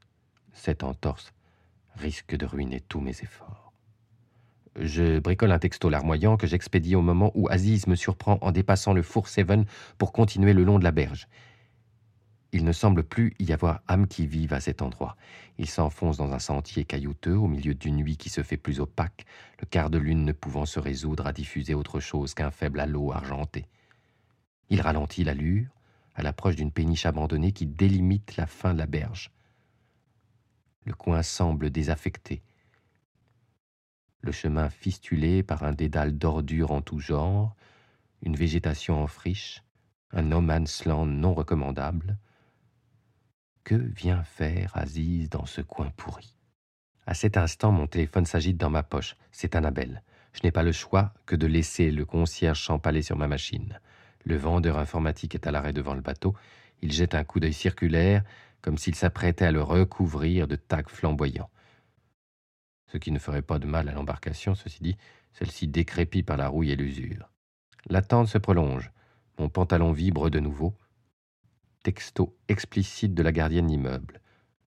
Cette 0.53 0.85
entorse 0.85 1.33
risque 1.95 2.37
de 2.37 2.45
ruiner 2.45 2.81
tous 2.83 3.01
mes 3.01 3.23
efforts. 3.23 3.70
Je 4.79 5.19
bricole 5.19 5.53
un 5.53 5.59
texto 5.59 5.89
larmoyant 5.89 6.37
que 6.37 6.47
j'expédie 6.47 6.95
au 6.95 7.03
moment 7.03 7.33
où 7.35 7.49
Aziz 7.49 7.87
me 7.87 7.97
surprend 7.97 8.39
en 8.41 8.53
dépassant 8.53 8.93
le 8.93 9.03
four 9.03 9.29
Seven 9.29 9.65
pour 9.99 10.13
continuer 10.13 10.53
le 10.53 10.63
long 10.63 10.79
de 10.79 10.85
la 10.85 10.93
berge. 10.93 11.27
Il 12.53 12.65
ne 12.65 12.73
semble 12.73 13.05
plus 13.05 13.35
y 13.39 13.53
avoir 13.53 13.81
âme 13.87 14.09
qui 14.09 14.27
vive 14.27 14.53
à 14.53 14.61
cet 14.61 14.83
endroit. 14.83 15.17
Il 15.59 15.69
s'enfonce 15.69 16.17
dans 16.17 16.33
un 16.33 16.39
sentier 16.39 16.85
caillouteux 16.85 17.37
au 17.37 17.47
milieu 17.47 17.75
d'une 17.75 17.97
nuit 17.97 18.17
qui 18.17 18.29
se 18.29 18.43
fait 18.43 18.57
plus 18.57 18.81
opaque, 18.81 19.25
le 19.61 19.67
quart 19.67 19.91
de 19.91 19.99
lune 19.99 20.25
ne 20.25 20.33
pouvant 20.33 20.67
se 20.67 20.81
résoudre 20.81 21.27
à 21.27 21.33
diffuser 21.33 21.75
autre 21.75 22.01
chose 22.01 22.35
qu'un 22.35 22.51
faible 22.51 22.81
halo 22.81 23.13
argenté. 23.13 23.67
Il 24.69 24.81
ralentit 24.81 25.25
l'allure 25.25 25.69
à 26.15 26.23
l'approche 26.23 26.57
d'une 26.57 26.73
péniche 26.73 27.07
abandonnée 27.07 27.53
qui 27.53 27.67
délimite 27.67 28.37
la 28.37 28.47
fin 28.47 28.73
de 28.73 28.79
la 28.79 28.87
berge. 28.87 29.31
Le 30.87 30.95
coin 30.95 31.23
semble 31.23 31.71
désaffecté, 31.71 32.43
le 34.23 34.33
chemin 34.33 34.69
fistulé 34.69 35.43
par 35.43 35.63
un 35.63 35.73
dédale 35.73 36.17
d'ordures 36.17 36.73
en 36.73 36.83
tout 36.83 36.99
genre, 36.99 37.55
une 38.23 38.37
végétation 38.37 39.03
en 39.03 39.07
friche, 39.07 39.63
un 40.13 40.23
no 40.23 40.41
man's 40.41 40.85
land 40.85 41.07
non 41.07 41.35
recommandable. 41.35 42.19
Que 43.65 43.75
vient 43.75 44.23
faire 44.25 44.77
Aziz 44.77 45.29
dans 45.31 45.47
ce 45.47 45.61
coin 45.61 45.91
pourri? 45.97 46.35
À 47.07 47.15
cet 47.15 47.37
instant, 47.37 47.73
mon 47.73 47.87
téléphone 47.87 48.27
s'agite 48.27 48.57
dans 48.57 48.71
ma 48.71 48.83
poche. 48.83 49.17
C'est 49.33 49.55
Annabelle. 49.55 50.03
Je 50.33 50.41
n'ai 50.45 50.53
pas 50.53 50.63
le 50.63 50.73
choix 50.73 51.13
que 51.27 51.37
de 51.37 51.47
laisser 51.47 51.91
le 51.91 52.05
concierge 52.05 52.61
champaler 52.61 53.03
sur 53.03 53.17
ma 53.17 53.27
machine. 53.27 53.81
Le 54.25 54.37
vendeur 54.37 54.79
informatique 54.79 55.35
est 55.35 55.47
à 55.47 55.51
l'arrêt 55.51 55.73
devant 55.73 55.95
le 55.95 56.03
bateau. 56.03 56.35
Il 56.83 56.93
jette 56.93 57.15
un 57.15 57.25
coup 57.25 57.41
d'œil 57.41 57.53
circulaire, 57.53 58.23
comme 58.61 58.79
s'il 58.79 58.95
s'apprêtait 58.95 59.47
à 59.47 59.53
le 59.53 59.63
recouvrir 59.63 60.47
de 60.47 60.57
tags 60.57 60.83
flamboyants 60.87 61.51
ce 62.91 62.99
qui 62.99 63.13
ne 63.13 63.19
ferait 63.19 63.43
pas 63.43 63.59
de 63.59 63.67
mal 63.67 63.89
à 63.89 63.93
l'embarcation, 63.93 64.55
ceci 64.55 64.83
dit, 64.83 64.97
celle-ci 65.33 65.69
décrépit 65.69 66.23
par 66.23 66.37
la 66.37 66.49
rouille 66.49 66.73
et 66.73 66.77
l'usure. 66.77 67.31
L'attente 67.89 68.29
se 68.29 68.39
prolonge. 68.39 68.91
Mon 69.39 69.49
pantalon 69.49 69.93
vibre 69.93 70.29
de 70.29 70.41
nouveau. 70.41 70.75
Texto 71.83 72.37
explicite 72.49 73.15
de 73.15 73.23
la 73.23 73.33
gardienne 73.33 73.69
d'immeuble. 73.69 74.21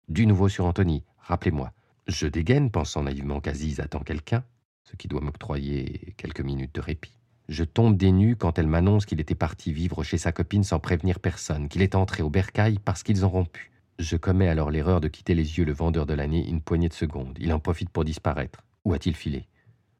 Du 0.08 0.26
nouveau 0.26 0.48
sur 0.48 0.66
Anthony, 0.66 1.02
rappelez-moi. 1.18 1.72
Je 2.06 2.26
dégaine, 2.26 2.70
pensant 2.70 3.02
naïvement 3.02 3.40
qu'Aziz 3.40 3.80
attend 3.80 4.00
quelqu'un, 4.00 4.44
ce 4.84 4.96
qui 4.96 5.08
doit 5.08 5.20
m'octroyer 5.20 6.14
quelques 6.16 6.40
minutes 6.40 6.74
de 6.74 6.80
répit. 6.80 7.18
Je 7.48 7.64
tombe 7.64 7.96
des 7.96 8.12
nues 8.12 8.36
quand 8.36 8.58
elle 8.58 8.68
m'annonce 8.68 9.06
qu'il 9.06 9.20
était 9.20 9.34
parti 9.34 9.72
vivre 9.72 10.04
chez 10.04 10.18
sa 10.18 10.30
copine 10.30 10.62
sans 10.62 10.78
prévenir 10.78 11.18
personne, 11.18 11.68
qu'il 11.68 11.82
est 11.82 11.96
entré 11.96 12.22
au 12.22 12.30
bercail 12.30 12.78
parce 12.78 13.02
qu'ils 13.02 13.24
ont 13.24 13.30
rompu. 13.30 13.72
Je 14.00 14.16
commets 14.16 14.49
alors 14.49 14.71
l'erreur 14.71 15.02
de 15.02 15.09
quitter 15.09 15.35
les 15.35 15.59
yeux 15.59 15.66
le 15.66 15.75
vendeur 15.75 16.07
de 16.07 16.14
l'année 16.14 16.49
une 16.49 16.62
poignée 16.62 16.88
de 16.88 16.95
secondes. 16.95 17.37
Il 17.38 17.52
en 17.52 17.61
profite 17.61 17.90
pour 17.90 18.02
disparaître. 18.02 18.64
Où 18.87 18.95
a-t-il 18.95 19.14
filé? 19.14 19.47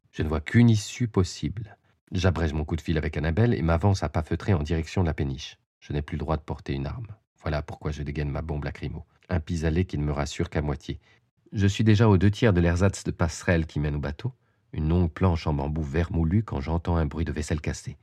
Je 0.09 0.23
ne 0.23 0.27
vois 0.27 0.41
qu'une 0.41 0.71
issue 0.71 1.07
possible. 1.07 1.77
J'abrège 2.11 2.53
mon 2.53 2.65
coup 2.65 2.75
de 2.75 2.81
fil 2.81 2.97
avec 2.97 3.15
Annabelle 3.15 3.53
et 3.53 3.61
m'avance 3.61 4.01
à 4.01 4.09
pas 4.09 4.23
feutrer 4.23 4.55
en 4.55 4.63
direction 4.63 5.03
de 5.03 5.05
la 5.05 5.13
péniche. 5.13 5.59
Je 5.79 5.93
n'ai 5.93 6.01
plus 6.01 6.15
le 6.15 6.21
droit 6.21 6.35
de 6.35 6.41
porter 6.41 6.73
une 6.73 6.87
arme. 6.87 7.09
Voilà 7.43 7.61
pourquoi 7.61 7.91
je 7.91 8.01
dégaine 8.01 8.31
ma 8.31 8.41
bombe 8.41 8.63
lacrymo. 8.63 9.05
Un 9.29 9.39
pis-aller 9.39 9.85
qui 9.85 9.99
ne 9.99 10.03
me 10.03 10.13
rassure 10.13 10.49
qu'à 10.49 10.63
moitié. 10.63 10.99
Je 11.53 11.67
suis 11.67 11.83
déjà 11.83 12.09
aux 12.09 12.17
deux 12.17 12.31
tiers 12.31 12.53
de 12.53 12.59
l'ersatz 12.59 13.03
de 13.03 13.11
passerelle 13.11 13.67
qui 13.67 13.79
mène 13.79 13.97
au 13.97 13.99
bateau, 13.99 14.33
une 14.73 14.89
longue 14.89 15.11
planche 15.11 15.45
en 15.45 15.53
bambou 15.53 15.83
vermoulu 15.83 16.41
quand 16.41 16.59
j'entends 16.59 16.97
un 16.97 17.05
bruit 17.05 17.25
de 17.25 17.31
vaisselle 17.31 17.61
cassée. 17.61 17.97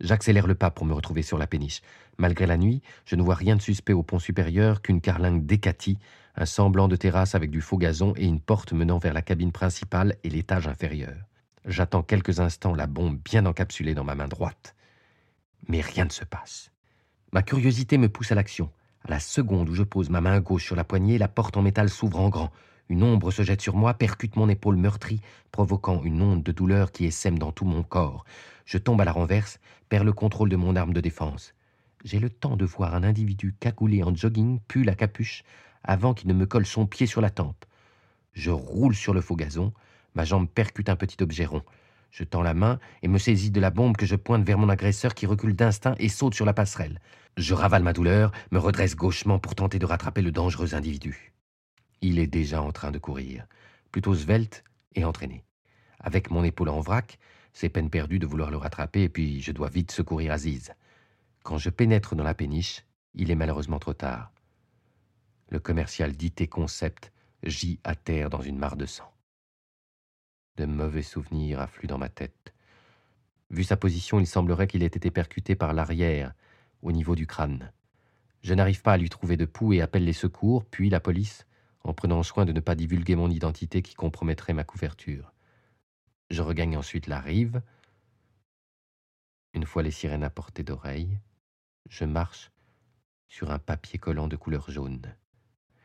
J'accélère 0.00 0.46
le 0.46 0.54
pas 0.54 0.70
pour 0.70 0.86
me 0.86 0.94
retrouver 0.94 1.22
sur 1.22 1.38
la 1.38 1.46
péniche. 1.46 1.82
Malgré 2.18 2.46
la 2.46 2.56
nuit, 2.56 2.82
je 3.04 3.16
ne 3.16 3.22
vois 3.22 3.34
rien 3.34 3.56
de 3.56 3.62
suspect 3.62 3.92
au 3.92 4.02
pont 4.02 4.18
supérieur 4.18 4.82
qu'une 4.82 5.00
carlingue 5.00 5.44
décatie, 5.44 5.98
un 6.36 6.46
semblant 6.46 6.88
de 6.88 6.96
terrasse 6.96 7.34
avec 7.34 7.50
du 7.50 7.60
faux 7.60 7.78
gazon 7.78 8.14
et 8.16 8.26
une 8.26 8.40
porte 8.40 8.72
menant 8.72 8.98
vers 8.98 9.12
la 9.12 9.22
cabine 9.22 9.52
principale 9.52 10.16
et 10.22 10.30
l'étage 10.30 10.68
inférieur. 10.68 11.16
J'attends 11.64 12.02
quelques 12.02 12.40
instants 12.40 12.74
la 12.74 12.86
bombe 12.86 13.18
bien 13.24 13.44
encapsulée 13.44 13.94
dans 13.94 14.04
ma 14.04 14.14
main 14.14 14.28
droite. 14.28 14.74
Mais 15.66 15.80
rien 15.80 16.04
ne 16.04 16.10
se 16.10 16.24
passe. 16.24 16.70
Ma 17.32 17.42
curiosité 17.42 17.98
me 17.98 18.08
pousse 18.08 18.32
à 18.32 18.34
l'action. 18.34 18.70
À 19.04 19.10
la 19.10 19.20
seconde 19.20 19.68
où 19.68 19.74
je 19.74 19.82
pose 19.82 20.10
ma 20.10 20.20
main 20.20 20.40
gauche 20.40 20.64
sur 20.64 20.76
la 20.76 20.84
poignée, 20.84 21.18
la 21.18 21.28
porte 21.28 21.56
en 21.56 21.62
métal 21.62 21.88
s'ouvre 21.90 22.20
en 22.20 22.28
grand. 22.28 22.50
Une 22.88 23.02
ombre 23.02 23.30
se 23.30 23.42
jette 23.42 23.60
sur 23.60 23.76
moi, 23.76 23.94
percute 23.94 24.36
mon 24.36 24.48
épaule 24.48 24.76
meurtrie, 24.76 25.20
provoquant 25.52 26.02
une 26.02 26.22
onde 26.22 26.42
de 26.42 26.52
douleur 26.52 26.90
qui 26.90 27.04
essaime 27.04 27.38
dans 27.38 27.52
tout 27.52 27.66
mon 27.66 27.82
corps. 27.82 28.24
Je 28.68 28.76
tombe 28.76 29.00
à 29.00 29.06
la 29.06 29.12
renverse, 29.12 29.60
perds 29.88 30.04
le 30.04 30.12
contrôle 30.12 30.50
de 30.50 30.56
mon 30.56 30.76
arme 30.76 30.92
de 30.92 31.00
défense. 31.00 31.54
J'ai 32.04 32.18
le 32.18 32.28
temps 32.28 32.54
de 32.54 32.66
voir 32.66 32.94
un 32.94 33.02
individu 33.02 33.54
cagoulé 33.58 34.02
en 34.02 34.14
jogging, 34.14 34.60
pull 34.68 34.90
à 34.90 34.94
capuche, 34.94 35.42
avant 35.84 36.12
qu'il 36.12 36.28
ne 36.28 36.34
me 36.34 36.44
colle 36.44 36.66
son 36.66 36.84
pied 36.84 37.06
sur 37.06 37.22
la 37.22 37.30
tempe. 37.30 37.64
Je 38.34 38.50
roule 38.50 38.94
sur 38.94 39.14
le 39.14 39.22
faux 39.22 39.36
gazon, 39.36 39.72
Ma 40.14 40.24
jambe 40.24 40.48
percute 40.50 40.90
un 40.90 40.96
petit 40.96 41.22
objet 41.22 41.46
rond. 41.46 41.62
Je 42.10 42.24
tends 42.24 42.42
la 42.42 42.52
main 42.52 42.78
et 43.00 43.08
me 43.08 43.16
saisis 43.16 43.50
de 43.50 43.60
la 43.60 43.70
bombe 43.70 43.96
que 43.96 44.04
je 44.04 44.16
pointe 44.16 44.44
vers 44.44 44.58
mon 44.58 44.68
agresseur 44.68 45.14
qui 45.14 45.24
recule 45.24 45.56
d'instinct 45.56 45.94
et 45.98 46.10
saute 46.10 46.34
sur 46.34 46.44
la 46.44 46.52
passerelle. 46.52 47.00
Je 47.38 47.54
ravale 47.54 47.82
ma 47.82 47.94
douleur, 47.94 48.32
me 48.50 48.58
redresse 48.58 48.96
gauchement 48.96 49.38
pour 49.38 49.54
tenter 49.54 49.78
de 49.78 49.86
rattraper 49.86 50.20
le 50.20 50.30
dangereux 50.30 50.74
individu. 50.74 51.32
Il 52.02 52.18
est 52.18 52.26
déjà 52.26 52.60
en 52.60 52.72
train 52.72 52.90
de 52.90 52.98
courir, 52.98 53.46
plutôt 53.92 54.14
svelte 54.14 54.62
et 54.94 55.06
entraîné. 55.06 55.42
Avec 56.00 56.30
mon 56.30 56.44
épaule 56.44 56.68
en 56.68 56.80
vrac, 56.80 57.18
c'est 57.52 57.68
peine 57.68 57.90
perdue 57.90 58.18
de 58.18 58.26
vouloir 58.26 58.50
le 58.50 58.56
rattraper 58.56 59.02
et 59.02 59.08
puis 59.08 59.40
je 59.40 59.52
dois 59.52 59.68
vite 59.68 59.90
secourir 59.90 60.32
Aziz. 60.32 60.74
Quand 61.42 61.58
je 61.58 61.70
pénètre 61.70 62.14
dans 62.14 62.24
la 62.24 62.34
péniche, 62.34 62.84
il 63.14 63.30
est 63.30 63.36
malheureusement 63.36 63.78
trop 63.78 63.94
tard. 63.94 64.32
Le 65.50 65.58
commercial 65.58 66.12
d'IT 66.12 66.48
Concept 66.48 67.12
gît 67.42 67.80
à 67.84 67.94
terre 67.94 68.30
dans 68.30 68.42
une 68.42 68.58
mare 68.58 68.76
de 68.76 68.86
sang. 68.86 69.10
De 70.56 70.66
mauvais 70.66 71.02
souvenirs 71.02 71.60
affluent 71.60 71.88
dans 71.88 71.98
ma 71.98 72.08
tête. 72.08 72.52
Vu 73.50 73.64
sa 73.64 73.76
position, 73.76 74.20
il 74.20 74.26
semblerait 74.26 74.66
qu'il 74.66 74.82
ait 74.82 74.86
été 74.86 75.10
percuté 75.10 75.54
par 75.54 75.72
l'arrière, 75.72 76.34
au 76.82 76.92
niveau 76.92 77.14
du 77.14 77.26
crâne. 77.26 77.72
Je 78.42 78.54
n'arrive 78.54 78.82
pas 78.82 78.92
à 78.92 78.98
lui 78.98 79.08
trouver 79.08 79.36
de 79.36 79.46
pouls 79.46 79.72
et 79.72 79.80
appelle 79.80 80.04
les 80.04 80.12
secours, 80.12 80.64
puis 80.64 80.90
la 80.90 81.00
police, 81.00 81.46
en 81.82 81.94
prenant 81.94 82.22
soin 82.22 82.44
de 82.44 82.52
ne 82.52 82.60
pas 82.60 82.74
divulguer 82.74 83.16
mon 83.16 83.30
identité 83.30 83.82
qui 83.82 83.94
compromettrait 83.94 84.52
ma 84.52 84.64
couverture. 84.64 85.32
Je 86.30 86.42
regagne 86.42 86.76
ensuite 86.76 87.06
la 87.06 87.20
rive. 87.20 87.62
Une 89.54 89.64
fois 89.64 89.82
les 89.82 89.90
sirènes 89.90 90.24
à 90.24 90.30
portée 90.30 90.62
d'oreille, 90.62 91.18
je 91.88 92.04
marche 92.04 92.50
sur 93.28 93.50
un 93.50 93.58
papier 93.58 93.98
collant 93.98 94.28
de 94.28 94.36
couleur 94.36 94.70
jaune. 94.70 95.14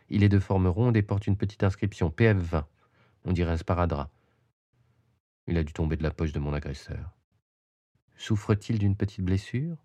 Il 0.09 0.23
est 0.23 0.29
de 0.29 0.39
forme 0.39 0.67
ronde 0.67 0.97
et 0.97 1.01
porte 1.01 1.27
une 1.27 1.38
petite 1.38 1.63
inscription 1.63 2.10
PF20. 2.10 2.65
On 3.25 3.32
dirait 3.32 3.51
un 3.51 3.58
sparadrap. 3.58 4.12
Il 5.47 5.58
a 5.58 5.63
dû 5.63 5.73
tomber 5.73 5.95
de 5.95 6.03
la 6.03 6.12
poche 6.12 6.34
de 6.34 6.39
mon 6.39 6.53
agresseur. 6.53 7.12
Souffre-t-il 8.17 8.79
d'une 8.79 8.95
petite 8.95 9.25
blessure? 9.25 9.77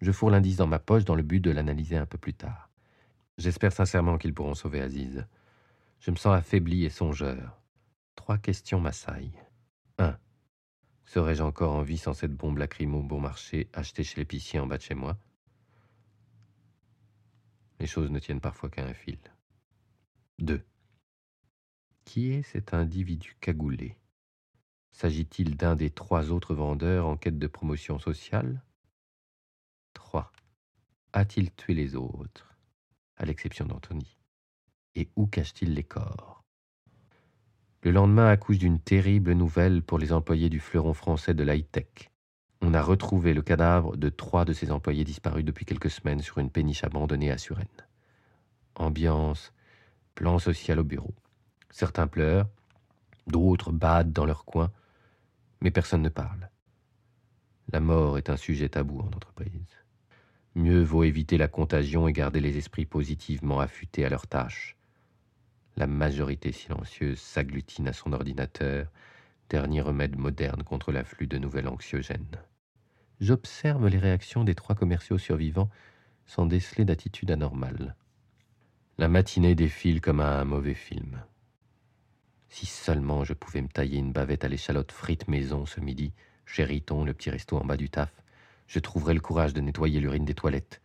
Je 0.00 0.12
fourre 0.12 0.30
l'indice 0.30 0.56
dans 0.56 0.66
ma 0.66 0.78
poche 0.80 1.04
dans 1.04 1.14
le 1.14 1.22
but 1.22 1.40
de 1.40 1.50
l'analyser 1.50 1.96
un 1.96 2.06
peu 2.06 2.18
plus 2.18 2.34
tard. 2.34 2.68
J'espère 3.38 3.72
sincèrement 3.72 4.18
qu'ils 4.18 4.34
pourront 4.34 4.54
sauver 4.54 4.80
Aziz. 4.80 5.26
Je 6.00 6.10
me 6.10 6.16
sens 6.16 6.36
affaibli 6.36 6.84
et 6.84 6.90
songeur. 6.90 7.60
Trois 8.16 8.38
questions 8.38 8.80
m'assaillent. 8.80 9.40
1. 11.06 11.10
Serais-je 11.10 11.42
encore 11.42 11.74
en 11.74 11.82
vie 11.82 11.98
sans 11.98 12.14
cette 12.14 12.34
bombe 12.34 12.58
lacrymo 12.58 13.02
bon 13.02 13.20
marché 13.20 13.68
achetée 13.72 14.04
chez 14.04 14.20
l'épicier 14.20 14.60
en 14.60 14.66
bas 14.66 14.78
de 14.78 14.82
chez 14.82 14.94
moi? 14.94 15.18
Les 17.80 17.86
choses 17.86 18.10
ne 18.10 18.18
tiennent 18.18 18.40
parfois 18.40 18.70
qu'à 18.70 18.84
un 18.84 18.94
fil. 18.94 19.18
2. 20.38 20.64
Qui 22.04 22.32
est 22.32 22.42
cet 22.42 22.74
individu 22.74 23.36
cagoulé? 23.40 23.96
S'agit-il 24.92 25.56
d'un 25.56 25.74
des 25.74 25.90
trois 25.90 26.30
autres 26.30 26.54
vendeurs 26.54 27.06
en 27.06 27.16
quête 27.16 27.38
de 27.38 27.46
promotion 27.46 27.98
sociale? 27.98 28.62
3. 29.94 30.32
A-t-il 31.12 31.52
tué 31.54 31.74
les 31.74 31.96
autres, 31.96 32.56
à 33.16 33.24
l'exception 33.24 33.66
d'Anthony 33.66 34.18
Et 34.94 35.10
où 35.16 35.26
cache-t-il 35.26 35.74
les 35.74 35.84
corps? 35.84 36.41
Le 37.84 37.90
lendemain 37.90 38.28
accouche 38.28 38.58
d'une 38.58 38.78
terrible 38.78 39.32
nouvelle 39.32 39.82
pour 39.82 39.98
les 39.98 40.12
employés 40.12 40.48
du 40.48 40.60
fleuron 40.60 40.94
français 40.94 41.34
de 41.34 41.42
l'high-tech. 41.42 42.12
On 42.60 42.74
a 42.74 42.80
retrouvé 42.80 43.34
le 43.34 43.42
cadavre 43.42 43.96
de 43.96 44.08
trois 44.08 44.44
de 44.44 44.52
ces 44.52 44.70
employés 44.70 45.02
disparus 45.02 45.44
depuis 45.44 45.64
quelques 45.64 45.90
semaines 45.90 46.22
sur 46.22 46.38
une 46.38 46.48
péniche 46.50 46.84
abandonnée 46.84 47.32
à 47.32 47.38
Suresnes. 47.38 47.66
Ambiance, 48.76 49.52
plan 50.14 50.38
social 50.38 50.78
au 50.78 50.84
bureau. 50.84 51.12
Certains 51.70 52.06
pleurent, 52.06 52.48
d'autres 53.26 53.72
badent 53.72 54.12
dans 54.12 54.26
leur 54.26 54.44
coin, 54.44 54.70
mais 55.60 55.72
personne 55.72 56.02
ne 56.02 56.08
parle. 56.08 56.50
La 57.72 57.80
mort 57.80 58.16
est 58.16 58.30
un 58.30 58.36
sujet 58.36 58.68
tabou 58.68 59.00
en 59.00 59.06
entreprise. 59.06 59.84
Mieux 60.54 60.84
vaut 60.84 61.02
éviter 61.02 61.36
la 61.36 61.48
contagion 61.48 62.06
et 62.06 62.12
garder 62.12 62.38
les 62.38 62.58
esprits 62.58 62.86
positivement 62.86 63.58
affûtés 63.58 64.04
à 64.04 64.08
leurs 64.08 64.28
tâches. 64.28 64.76
La 65.76 65.86
majorité 65.86 66.52
silencieuse 66.52 67.18
s'agglutine 67.18 67.88
à 67.88 67.92
son 67.92 68.12
ordinateur, 68.12 68.90
dernier 69.48 69.80
remède 69.80 70.18
moderne 70.18 70.62
contre 70.62 70.92
l'afflux 70.92 71.26
de 71.26 71.38
nouvelles 71.38 71.68
anxiogènes. 71.68 72.38
J'observe 73.20 73.88
les 73.88 73.98
réactions 73.98 74.44
des 74.44 74.54
trois 74.54 74.74
commerciaux 74.74 75.18
survivants 75.18 75.70
sans 76.26 76.46
déceler 76.46 76.84
d'attitude 76.84 77.30
anormale. 77.30 77.96
La 78.98 79.08
matinée 79.08 79.54
défile 79.54 80.00
comme 80.00 80.20
un 80.20 80.44
mauvais 80.44 80.74
film. 80.74 81.22
Si 82.48 82.66
seulement 82.66 83.24
je 83.24 83.32
pouvais 83.32 83.62
me 83.62 83.68
tailler 83.68 83.98
une 83.98 84.12
bavette 84.12 84.44
à 84.44 84.48
l'échalote 84.48 84.92
frite 84.92 85.26
maison 85.28 85.64
ce 85.64 85.80
midi, 85.80 86.12
chez 86.44 86.64
Riton, 86.64 87.04
le 87.04 87.14
petit 87.14 87.30
resto 87.30 87.56
en 87.56 87.64
bas 87.64 87.78
du 87.78 87.88
taf, 87.88 88.12
je 88.66 88.78
trouverais 88.78 89.14
le 89.14 89.20
courage 89.20 89.54
de 89.54 89.60
nettoyer 89.60 90.00
l'urine 90.00 90.26
des 90.26 90.34
toilettes. 90.34 90.82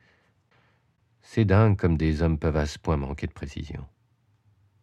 C'est 1.22 1.46
dingue 1.46 1.78
comme 1.78 1.98
des 1.98 2.22
hommes 2.22 2.40
peuvent 2.40 2.56
à 2.56 2.66
ce 2.66 2.80
point 2.80 2.96
manquer 2.96 3.28
de 3.28 3.34
précision. 3.34 3.86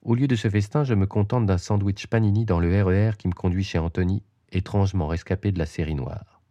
Au 0.05 0.15
lieu 0.15 0.27
de 0.29 0.37
ce 0.37 0.51
festin, 0.51 0.85
je 0.85 0.93
me 0.93 1.07
contente 1.07 1.47
d'un 1.47 1.57
sandwich 1.57 2.09
panini 2.09 2.45
dans 2.45 2.61
le 2.61 2.85
RER 2.85 3.13
e 3.13 3.17
qui 3.17 3.27
me 3.27 3.33
conduit 3.33 3.65
chez 3.65 3.79
Anthony, 3.79 4.23
étrangement 4.53 5.07
rescapé 5.07 5.51
de 5.51 5.59
la 5.59 5.65
série 5.65 5.95
noire. 5.95 6.43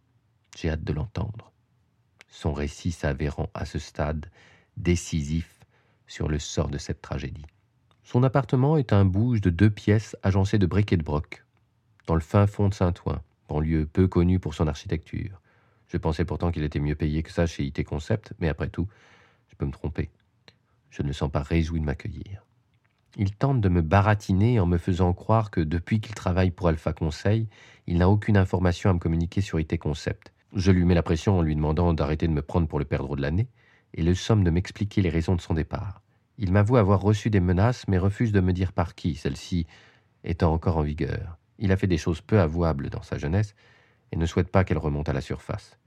J'ai 0.57 0.71
hâte 0.71 0.83
de 0.83 0.91
l'entendre. 0.91 1.51
Son 2.29 2.51
récit 2.51 2.91
s'avérant 2.91 3.51
à 3.53 3.65
ce 3.65 3.77
stade 3.77 4.25
décisif 4.75 5.59
sur 6.07 6.29
le 6.29 6.39
sort 6.39 6.69
de 6.69 6.79
cette 6.79 7.03
tragédie. 7.03 7.45
Son 8.03 8.23
appartement 8.23 8.75
est 8.75 8.91
un 8.91 9.05
bouge 9.05 9.39
de 9.39 9.51
deux 9.51 9.69
pièces 9.69 10.17
agencé 10.23 10.57
de 10.57 10.65
briques 10.65 10.91
et 10.91 10.97
de 10.97 11.03
broc, 11.03 11.45
dans 12.07 12.15
le 12.15 12.21
fin 12.21 12.47
fond 12.47 12.69
de 12.69 12.73
Saint-Ouen, 12.73 13.21
banlieue 13.49 13.85
peu 13.85 14.07
connue 14.07 14.39
pour 14.39 14.55
son 14.55 14.65
architecture. 14.65 15.39
Je 15.89 15.97
pensais 15.97 16.25
pourtant 16.25 16.51
qu'il 16.51 16.63
était 16.63 16.79
mieux 16.79 16.95
payé 16.95 17.21
que 17.21 17.31
ça 17.31 17.45
chez 17.45 17.63
IT 17.63 17.83
Concept, 17.83 18.33
mais 18.39 18.49
après 18.49 18.69
tout, 18.69 18.87
je 19.49 19.55
peux 19.55 19.67
me 19.67 19.71
tromper. 19.71 20.09
Je 20.89 21.03
ne 21.03 21.11
sens 21.11 21.29
pas 21.29 21.43
réjoui 21.43 21.79
de 21.79 21.85
m'accueillir. 21.85 22.43
Il 23.15 23.35
tente 23.35 23.61
de 23.61 23.69
me 23.69 23.81
baratiner 23.81 24.59
en 24.59 24.65
me 24.65 24.79
faisant 24.79 25.13
croire 25.13 25.51
que 25.51 25.61
depuis 25.61 26.01
qu'il 26.01 26.15
travaille 26.15 26.49
pour 26.49 26.67
Alpha 26.67 26.93
Conseil, 26.93 27.47
il 27.85 27.99
n'a 27.99 28.09
aucune 28.09 28.37
information 28.37 28.89
à 28.89 28.93
me 28.93 28.99
communiquer 28.99 29.41
sur 29.41 29.59
IT 29.59 29.77
Concept. 29.77 30.33
Je 30.55 30.71
lui 30.71 30.83
mets 30.83 30.95
la 30.95 31.03
pression 31.03 31.37
en 31.37 31.43
lui 31.43 31.55
demandant 31.55 31.93
d'arrêter 31.93 32.27
de 32.27 32.33
me 32.33 32.41
prendre 32.41 32.67
pour 32.67 32.79
le 32.79 32.85
perdreau 32.85 33.15
de 33.15 33.21
l'année 33.21 33.49
et 33.93 34.01
le 34.01 34.15
somme 34.15 34.43
de 34.43 34.49
m'expliquer 34.49 35.01
les 35.01 35.09
raisons 35.09 35.35
de 35.35 35.41
son 35.41 35.53
départ. 35.53 36.01
Il 36.39 36.51
m'avoue 36.51 36.77
avoir 36.77 37.01
reçu 37.01 37.29
des 37.29 37.39
menaces, 37.39 37.87
mais 37.87 37.99
refuse 37.99 38.31
de 38.31 38.41
me 38.41 38.51
dire 38.51 38.73
par 38.73 38.95
qui, 38.95 39.13
celles-ci 39.13 39.67
étant 40.23 40.51
encore 40.51 40.77
en 40.77 40.81
vigueur. 40.81 41.37
Il 41.59 41.71
a 41.71 41.77
fait 41.77 41.87
des 41.87 41.97
choses 41.97 42.21
peu 42.21 42.39
avouables 42.39 42.89
dans 42.89 43.03
sa 43.03 43.19
jeunesse 43.19 43.53
et 44.11 44.15
ne 44.15 44.25
souhaite 44.25 44.49
pas 44.49 44.63
qu'elles 44.63 44.79
remontent 44.79 45.11
à 45.11 45.13
la 45.13 45.21
surface. 45.21 45.77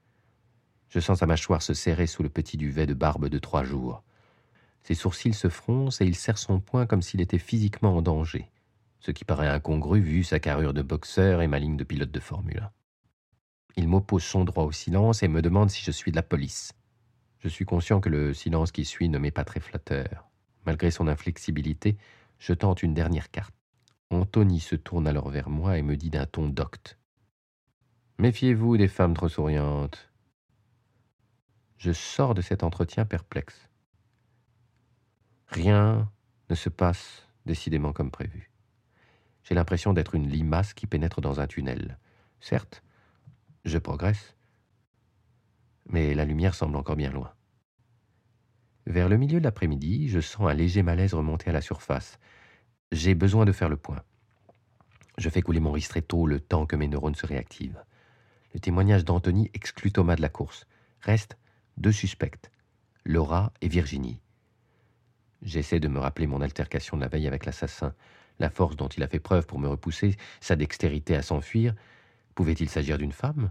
Je 0.88 1.00
sens 1.00 1.18
sa 1.18 1.26
mâchoire 1.26 1.62
se 1.62 1.74
serrer 1.74 2.06
sous 2.06 2.22
le 2.22 2.28
petit 2.28 2.56
duvet 2.56 2.86
de 2.86 2.94
barbe 2.94 3.28
de 3.28 3.38
trois 3.38 3.64
jours. 3.64 4.04
Ses 4.86 4.94
sourcils 4.94 5.34
se 5.34 5.48
froncent 5.48 6.00
et 6.00 6.06
il 6.06 6.14
serre 6.14 6.38
son 6.38 6.60
poing 6.60 6.86
comme 6.86 7.02
s'il 7.02 7.20
était 7.20 7.40
physiquement 7.40 7.96
en 7.96 8.02
danger, 8.02 8.48
ce 9.00 9.10
qui 9.10 9.24
paraît 9.24 9.48
incongru 9.48 9.98
vu 9.98 10.22
sa 10.22 10.38
carrure 10.38 10.74
de 10.74 10.82
boxeur 10.82 11.42
et 11.42 11.48
ma 11.48 11.58
ligne 11.58 11.76
de 11.76 11.82
pilote 11.82 12.12
de 12.12 12.20
Formule 12.20 12.60
1. 12.60 12.70
Il 13.78 13.88
m'oppose 13.88 14.22
son 14.22 14.44
droit 14.44 14.62
au 14.62 14.70
silence 14.70 15.24
et 15.24 15.28
me 15.28 15.42
demande 15.42 15.70
si 15.70 15.82
je 15.82 15.90
suis 15.90 16.12
de 16.12 16.16
la 16.16 16.22
police. 16.22 16.72
Je 17.40 17.48
suis 17.48 17.64
conscient 17.64 18.00
que 18.00 18.08
le 18.08 18.32
silence 18.32 18.70
qui 18.70 18.84
suit 18.84 19.08
ne 19.08 19.18
m'est 19.18 19.32
pas 19.32 19.42
très 19.42 19.58
flatteur. 19.58 20.28
Malgré 20.66 20.92
son 20.92 21.08
inflexibilité, 21.08 21.96
je 22.38 22.52
tente 22.52 22.84
une 22.84 22.94
dernière 22.94 23.32
carte. 23.32 23.56
Anthony 24.10 24.60
se 24.60 24.76
tourne 24.76 25.08
alors 25.08 25.30
vers 25.30 25.48
moi 25.48 25.78
et 25.78 25.82
me 25.82 25.96
dit 25.96 26.10
d'un 26.10 26.26
ton 26.26 26.48
docte. 26.48 26.96
Méfiez-vous 28.20 28.76
des 28.76 28.86
femmes 28.86 29.14
trop 29.14 29.28
souriantes. 29.28 30.12
Je 31.76 31.90
sors 31.90 32.34
de 32.34 32.40
cet 32.40 32.62
entretien 32.62 33.04
perplexe. 33.04 33.68
Rien 35.56 36.12
ne 36.50 36.54
se 36.54 36.68
passe 36.68 37.26
décidément 37.46 37.94
comme 37.94 38.10
prévu. 38.10 38.50
J'ai 39.42 39.54
l'impression 39.54 39.94
d'être 39.94 40.14
une 40.14 40.28
limace 40.28 40.74
qui 40.74 40.86
pénètre 40.86 41.22
dans 41.22 41.40
un 41.40 41.46
tunnel. 41.46 41.98
Certes, 42.40 42.82
je 43.64 43.78
progresse, 43.78 44.36
mais 45.88 46.14
la 46.14 46.26
lumière 46.26 46.54
semble 46.54 46.76
encore 46.76 46.96
bien 46.96 47.10
loin. 47.10 47.32
Vers 48.84 49.08
le 49.08 49.16
milieu 49.16 49.38
de 49.38 49.44
l'après-midi, 49.44 50.10
je 50.10 50.20
sens 50.20 50.46
un 50.46 50.52
léger 50.52 50.82
malaise 50.82 51.14
remonter 51.14 51.48
à 51.48 51.54
la 51.54 51.62
surface. 51.62 52.18
J'ai 52.92 53.14
besoin 53.14 53.46
de 53.46 53.52
faire 53.52 53.70
le 53.70 53.78
point. 53.78 54.02
Je 55.16 55.30
fais 55.30 55.40
couler 55.40 55.60
mon 55.60 55.72
ristretto 55.72 56.26
le 56.26 56.38
temps 56.38 56.66
que 56.66 56.76
mes 56.76 56.86
neurones 56.86 57.14
se 57.14 57.24
réactivent. 57.24 57.82
Le 58.52 58.60
témoignage 58.60 59.06
d'Anthony 59.06 59.50
exclut 59.54 59.90
Thomas 59.90 60.16
de 60.16 60.22
la 60.22 60.28
course. 60.28 60.66
Restent 61.00 61.38
deux 61.78 61.92
suspects, 61.92 62.50
Laura 63.06 63.54
et 63.62 63.68
Virginie. 63.68 64.20
J'essaie 65.42 65.80
de 65.80 65.88
me 65.88 65.98
rappeler 65.98 66.26
mon 66.26 66.40
altercation 66.40 66.96
de 66.96 67.02
la 67.02 67.08
veille 67.08 67.26
avec 67.26 67.44
l'assassin, 67.44 67.94
la 68.38 68.50
force 68.50 68.76
dont 68.76 68.88
il 68.88 69.02
a 69.02 69.08
fait 69.08 69.20
preuve 69.20 69.46
pour 69.46 69.58
me 69.58 69.68
repousser, 69.68 70.16
sa 70.40 70.56
dextérité 70.56 71.14
à 71.16 71.22
s'enfuir. 71.22 71.74
Pouvait-il 72.34 72.68
s'agir 72.68 72.98
d'une 72.98 73.12
femme? 73.12 73.50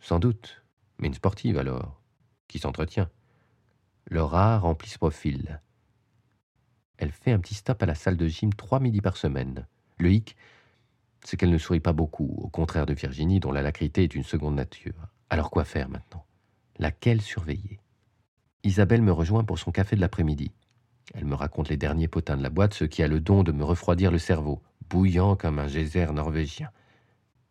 Sans 0.00 0.18
doute, 0.18 0.62
mais 0.98 1.08
une 1.08 1.14
sportive 1.14 1.58
alors, 1.58 2.00
qui 2.46 2.58
s'entretient? 2.58 3.10
Laura 4.10 4.58
remplit 4.58 4.90
ce 4.90 4.98
profil. 4.98 5.60
Elle 6.96 7.12
fait 7.12 7.32
un 7.32 7.38
petit 7.38 7.54
stop 7.54 7.82
à 7.82 7.86
la 7.86 7.94
salle 7.94 8.16
de 8.16 8.26
gym 8.26 8.52
trois 8.54 8.80
midis 8.80 9.00
par 9.00 9.16
semaine. 9.16 9.66
Le 9.98 10.10
hic, 10.10 10.36
c'est 11.24 11.36
qu'elle 11.36 11.50
ne 11.50 11.58
sourit 11.58 11.80
pas 11.80 11.92
beaucoup, 11.92 12.34
au 12.38 12.48
contraire 12.48 12.86
de 12.86 12.94
Virginie, 12.94 13.40
dont 13.40 13.52
la 13.52 13.62
lacrité 13.62 14.04
est 14.04 14.14
une 14.14 14.24
seconde 14.24 14.54
nature. 14.54 15.08
Alors 15.30 15.50
quoi 15.50 15.64
faire 15.64 15.88
maintenant? 15.88 16.24
Laquelle 16.78 17.20
surveiller? 17.20 17.80
Isabelle 18.64 19.02
me 19.02 19.12
rejoint 19.12 19.44
pour 19.44 19.58
son 19.58 19.70
café 19.70 19.96
de 19.96 20.00
l'après-midi. 20.00 20.50
Elle 21.14 21.24
me 21.24 21.34
raconte 21.34 21.68
les 21.68 21.76
derniers 21.76 22.08
potins 22.08 22.36
de 22.36 22.42
la 22.42 22.50
boîte, 22.50 22.74
ce 22.74 22.84
qui 22.84 23.02
a 23.02 23.08
le 23.08 23.20
don 23.20 23.42
de 23.42 23.52
me 23.52 23.64
refroidir 23.64 24.10
le 24.10 24.18
cerveau, 24.18 24.62
bouillant 24.90 25.36
comme 25.36 25.58
un 25.58 25.68
geyser 25.68 26.12
norvégien. 26.12 26.70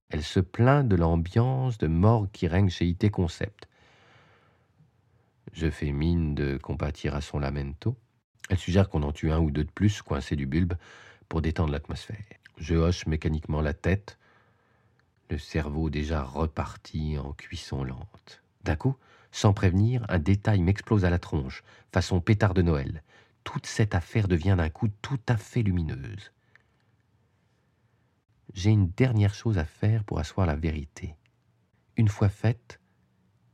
Elle 0.10 0.24
se 0.24 0.40
plaint 0.40 0.88
de 0.88 0.96
l'ambiance 0.96 1.78
de 1.78 1.88
morgue 1.88 2.30
qui 2.32 2.48
règne 2.48 2.70
chez 2.70 2.86
IT 2.86 3.10
Concept. 3.10 3.68
Je 5.54 5.70
fais 5.70 5.92
mine 5.92 6.36
de 6.36 6.58
compatir 6.58 7.16
à 7.16 7.22
son 7.22 7.40
lamento. 7.40 7.96
Elle 8.50 8.58
suggère 8.58 8.90
qu'on 8.90 9.04
en 9.04 9.12
tue 9.12 9.32
un 9.32 9.40
ou 9.40 9.52
deux 9.52 9.64
de 9.64 9.72
plus, 9.72 10.02
coincés 10.02 10.36
du 10.36 10.46
bulbe, 10.46 10.74
pour 11.28 11.42
détendre 11.42 11.72
l'atmosphère. 11.72 12.24
Je 12.58 12.76
hoche 12.76 13.06
mécaniquement 13.08 13.62
la 13.62 13.74
tête, 13.74 14.18
le 15.30 15.38
cerveau 15.38 15.90
déjà 15.90 16.24
reparti 16.24 17.18
en 17.18 17.34
cuisson 17.34 17.84
lente. 17.84 18.42
D'un 18.64 18.76
coup, 18.76 18.96
sans 19.38 19.54
prévenir, 19.54 20.04
un 20.10 20.18
détail 20.18 20.62
m'explose 20.62 21.06
à 21.06 21.12
la 21.12 21.20
tronche, 21.20 21.64
façon 21.94 22.22
pétard 22.22 22.56
de 22.56 22.64
Noël. 22.64 23.04
Toute 23.44 23.68
cette 23.68 23.94
affaire 23.94 24.28
devient 24.28 24.56
d'un 24.58 24.72
coup 24.72 24.88
tout 25.04 25.20
à 25.28 25.38
fait 25.38 25.62
lumineuse. 25.62 26.32
J'ai 28.56 28.72
une 28.72 28.90
dernière 28.90 29.36
chose 29.36 29.60
à 29.60 29.66
faire 29.66 30.04
pour 30.06 30.18
asseoir 30.18 30.48
la 30.48 30.56
vérité. 30.56 31.16
Une 31.98 32.08
fois 32.08 32.30
faite, 32.30 32.80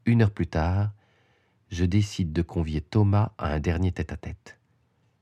une 0.05 0.21
heure 0.21 0.31
plus 0.31 0.47
tard, 0.47 0.93
je 1.69 1.83
décide 1.83 2.31
de 2.31 2.41
convier 2.41 2.79
Thomas 2.79 3.33
à 3.37 3.51
un 3.51 3.59
dernier 3.59 3.91
tête-à-tête. 3.91 4.57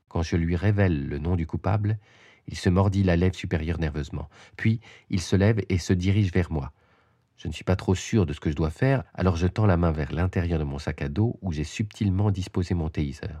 Quand 0.06 0.22
je 0.22 0.36
lui 0.36 0.54
révèle 0.54 1.08
le 1.08 1.18
nom 1.18 1.34
du 1.34 1.44
coupable, 1.44 1.98
il 2.46 2.56
se 2.56 2.68
mordit 2.68 3.02
la 3.02 3.16
lèvre 3.16 3.34
supérieure 3.34 3.80
nerveusement. 3.80 4.30
Puis 4.56 4.80
il 5.10 5.20
se 5.20 5.34
lève 5.34 5.60
et 5.68 5.78
se 5.78 5.92
dirige 5.92 6.30
vers 6.32 6.52
moi. 6.52 6.72
Je 7.36 7.48
ne 7.48 7.52
suis 7.52 7.64
pas 7.64 7.76
trop 7.76 7.94
sûr 7.94 8.26
de 8.26 8.32
ce 8.32 8.40
que 8.40 8.50
je 8.50 8.56
dois 8.56 8.70
faire, 8.70 9.04
alors 9.14 9.36
je 9.36 9.46
tends 9.46 9.66
la 9.66 9.76
main 9.76 9.90
vers 9.90 10.12
l'intérieur 10.12 10.58
de 10.58 10.64
mon 10.64 10.78
sac 10.78 11.02
à 11.02 11.08
dos 11.08 11.38
où 11.42 11.52
j'ai 11.52 11.64
subtilement 11.64 12.30
disposé 12.30 12.74
mon 12.74 12.88
taser. 12.88 13.34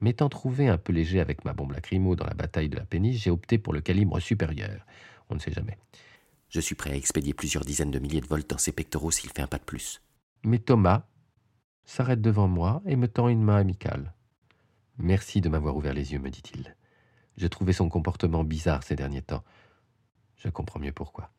M'étant 0.00 0.28
trouvé 0.28 0.68
un 0.68 0.78
peu 0.78 0.92
léger 0.92 1.20
avec 1.20 1.44
ma 1.44 1.52
bombe 1.52 1.72
lacrymo 1.72 2.16
dans 2.16 2.26
la 2.26 2.34
bataille 2.34 2.68
de 2.68 2.76
la 2.76 2.84
péniche, 2.84 3.22
j'ai 3.22 3.30
opté 3.30 3.58
pour 3.58 3.72
le 3.72 3.80
calibre 3.80 4.18
supérieur. 4.18 4.84
On 5.30 5.34
ne 5.34 5.40
sait 5.40 5.52
jamais. 5.52 5.78
Je 6.48 6.60
suis 6.60 6.74
prêt 6.74 6.90
à 6.90 6.96
expédier 6.96 7.34
plusieurs 7.34 7.64
dizaines 7.64 7.90
de 7.90 7.98
milliers 7.98 8.20
de 8.20 8.26
volts 8.26 8.50
dans 8.50 8.58
ses 8.58 8.72
pectoraux 8.72 9.10
s'il 9.10 9.30
fait 9.30 9.42
un 9.42 9.46
pas 9.46 9.58
de 9.58 9.64
plus. 9.64 10.02
Mais 10.44 10.58
Thomas 10.58 11.06
s'arrête 11.84 12.20
devant 12.20 12.48
moi 12.48 12.82
et 12.84 12.96
me 12.96 13.08
tend 13.08 13.28
une 13.28 13.42
main 13.42 13.56
amicale. 13.56 14.12
Merci 14.98 15.40
de 15.40 15.48
m'avoir 15.48 15.76
ouvert 15.76 15.94
les 15.94 16.12
yeux, 16.12 16.18
me 16.18 16.30
dit-il. 16.30 16.76
Je 17.36 17.46
trouvais 17.46 17.72
son 17.72 17.88
comportement 17.88 18.44
bizarre 18.44 18.82
ces 18.82 18.96
derniers 18.96 19.22
temps. 19.22 19.44
Je 20.36 20.48
comprends 20.48 20.80
mieux 20.80 20.92
pourquoi. 20.92 21.30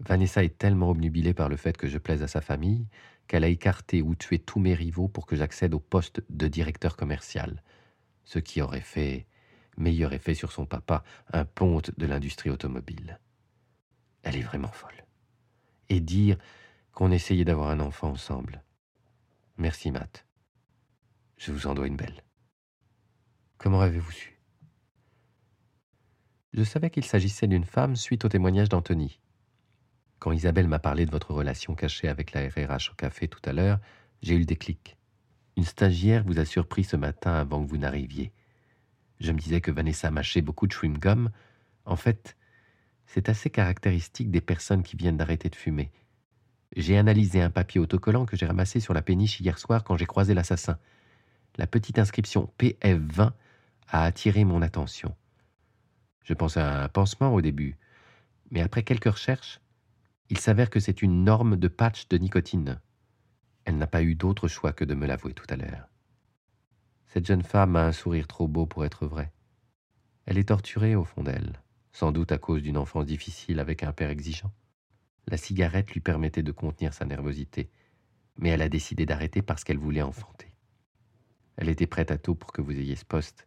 Vanessa 0.00 0.42
est 0.44 0.58
tellement 0.58 0.90
obnubilée 0.90 1.34
par 1.34 1.48
le 1.48 1.56
fait 1.56 1.76
que 1.76 1.86
je 1.86 1.98
plaise 1.98 2.22
à 2.22 2.28
sa 2.28 2.40
famille 2.40 2.86
qu'elle 3.26 3.44
a 3.44 3.48
écarté 3.48 4.02
ou 4.02 4.14
tué 4.14 4.38
tous 4.38 4.60
mes 4.60 4.74
rivaux 4.74 5.08
pour 5.08 5.26
que 5.26 5.36
j'accède 5.36 5.74
au 5.74 5.80
poste 5.80 6.22
de 6.28 6.46
directeur 6.48 6.96
commercial, 6.96 7.62
ce 8.24 8.38
qui 8.38 8.60
aurait 8.60 8.80
fait 8.80 9.26
meilleur 9.76 10.12
effet 10.12 10.34
sur 10.34 10.52
son 10.52 10.66
papa, 10.66 11.02
un 11.32 11.44
ponte 11.44 11.96
de 11.98 12.06
l'industrie 12.06 12.50
automobile. 12.50 13.18
Elle 14.22 14.36
est 14.36 14.42
vraiment 14.42 14.72
folle. 14.72 15.04
Et 15.88 16.00
dire 16.00 16.36
qu'on 16.92 17.10
essayait 17.10 17.44
d'avoir 17.44 17.70
un 17.70 17.80
enfant 17.80 18.10
ensemble. 18.10 18.62
Merci, 19.56 19.90
Matt. 19.90 20.26
Je 21.36 21.52
vous 21.52 21.66
en 21.66 21.74
dois 21.74 21.86
une 21.86 21.96
belle. 21.96 22.22
Comment 23.58 23.80
avez-vous 23.80 24.12
su? 24.12 24.40
Je 26.52 26.62
savais 26.62 26.90
qu'il 26.90 27.04
s'agissait 27.04 27.48
d'une 27.48 27.64
femme 27.64 27.96
suite 27.96 28.24
au 28.24 28.28
témoignage 28.28 28.68
d'Anthony. 28.68 29.18
Quand 30.24 30.32
Isabelle 30.32 30.68
m'a 30.68 30.78
parlé 30.78 31.04
de 31.04 31.10
votre 31.10 31.34
relation 31.34 31.74
cachée 31.74 32.08
avec 32.08 32.32
la 32.32 32.48
RRH 32.48 32.92
au 32.92 32.94
café 32.94 33.28
tout 33.28 33.42
à 33.44 33.52
l'heure, 33.52 33.78
j'ai 34.22 34.34
eu 34.34 34.38
le 34.38 34.46
déclic. 34.46 34.96
Une 35.58 35.66
stagiaire 35.66 36.24
vous 36.24 36.38
a 36.38 36.46
surpris 36.46 36.82
ce 36.82 36.96
matin 36.96 37.34
avant 37.34 37.62
que 37.62 37.68
vous 37.68 37.76
n'arriviez. 37.76 38.32
Je 39.20 39.32
me 39.32 39.38
disais 39.38 39.60
que 39.60 39.70
Vanessa 39.70 40.10
mâchait 40.10 40.40
beaucoup 40.40 40.66
de 40.66 40.72
chewing-gum. 40.72 41.28
En 41.84 41.96
fait, 41.96 42.38
c'est 43.04 43.28
assez 43.28 43.50
caractéristique 43.50 44.30
des 44.30 44.40
personnes 44.40 44.82
qui 44.82 44.96
viennent 44.96 45.18
d'arrêter 45.18 45.50
de 45.50 45.56
fumer. 45.56 45.92
J'ai 46.74 46.96
analysé 46.96 47.42
un 47.42 47.50
papier 47.50 47.78
autocollant 47.78 48.24
que 48.24 48.38
j'ai 48.38 48.46
ramassé 48.46 48.80
sur 48.80 48.94
la 48.94 49.02
péniche 49.02 49.40
hier 49.40 49.58
soir 49.58 49.84
quand 49.84 49.98
j'ai 49.98 50.06
croisé 50.06 50.32
l'assassin. 50.32 50.78
La 51.58 51.66
petite 51.66 51.98
inscription 51.98 52.50
PF20 52.58 53.32
a 53.88 54.04
attiré 54.04 54.44
mon 54.44 54.62
attention. 54.62 55.14
Je 56.22 56.32
pensais 56.32 56.60
à 56.60 56.82
un 56.84 56.88
pansement 56.88 57.34
au 57.34 57.42
début, 57.42 57.76
mais 58.50 58.62
après 58.62 58.84
quelques 58.84 59.12
recherches, 59.12 59.60
il 60.30 60.38
s'avère 60.38 60.70
que 60.70 60.80
c'est 60.80 61.02
une 61.02 61.24
norme 61.24 61.56
de 61.56 61.68
patch 61.68 62.08
de 62.08 62.16
nicotine. 62.16 62.80
Elle 63.64 63.78
n'a 63.78 63.86
pas 63.86 64.02
eu 64.02 64.14
d'autre 64.14 64.48
choix 64.48 64.72
que 64.72 64.84
de 64.84 64.94
me 64.94 65.06
l'avouer 65.06 65.34
tout 65.34 65.46
à 65.48 65.56
l'heure. 65.56 65.88
Cette 67.06 67.26
jeune 67.26 67.42
femme 67.42 67.76
a 67.76 67.86
un 67.86 67.92
sourire 67.92 68.26
trop 68.26 68.48
beau 68.48 68.66
pour 68.66 68.84
être 68.84 69.06
vrai. 69.06 69.32
Elle 70.26 70.38
est 70.38 70.48
torturée 70.48 70.96
au 70.96 71.04
fond 71.04 71.22
d'elle, 71.22 71.62
sans 71.92 72.10
doute 72.10 72.32
à 72.32 72.38
cause 72.38 72.62
d'une 72.62 72.78
enfance 72.78 73.06
difficile 73.06 73.60
avec 73.60 73.82
un 73.82 73.92
père 73.92 74.10
exigeant. 74.10 74.52
La 75.28 75.36
cigarette 75.36 75.92
lui 75.92 76.00
permettait 76.00 76.42
de 76.42 76.52
contenir 76.52 76.92
sa 76.92 77.04
nervosité, 77.04 77.70
mais 78.36 78.48
elle 78.48 78.62
a 78.62 78.68
décidé 78.68 79.06
d'arrêter 79.06 79.42
parce 79.42 79.64
qu'elle 79.64 79.78
voulait 79.78 80.02
enfanter. 80.02 80.54
Elle 81.56 81.68
était 81.68 81.86
prête 81.86 82.10
à 82.10 82.18
tout 82.18 82.34
pour 82.34 82.52
que 82.52 82.62
vous 82.62 82.72
ayez 82.72 82.96
ce 82.96 83.04
poste 83.04 83.46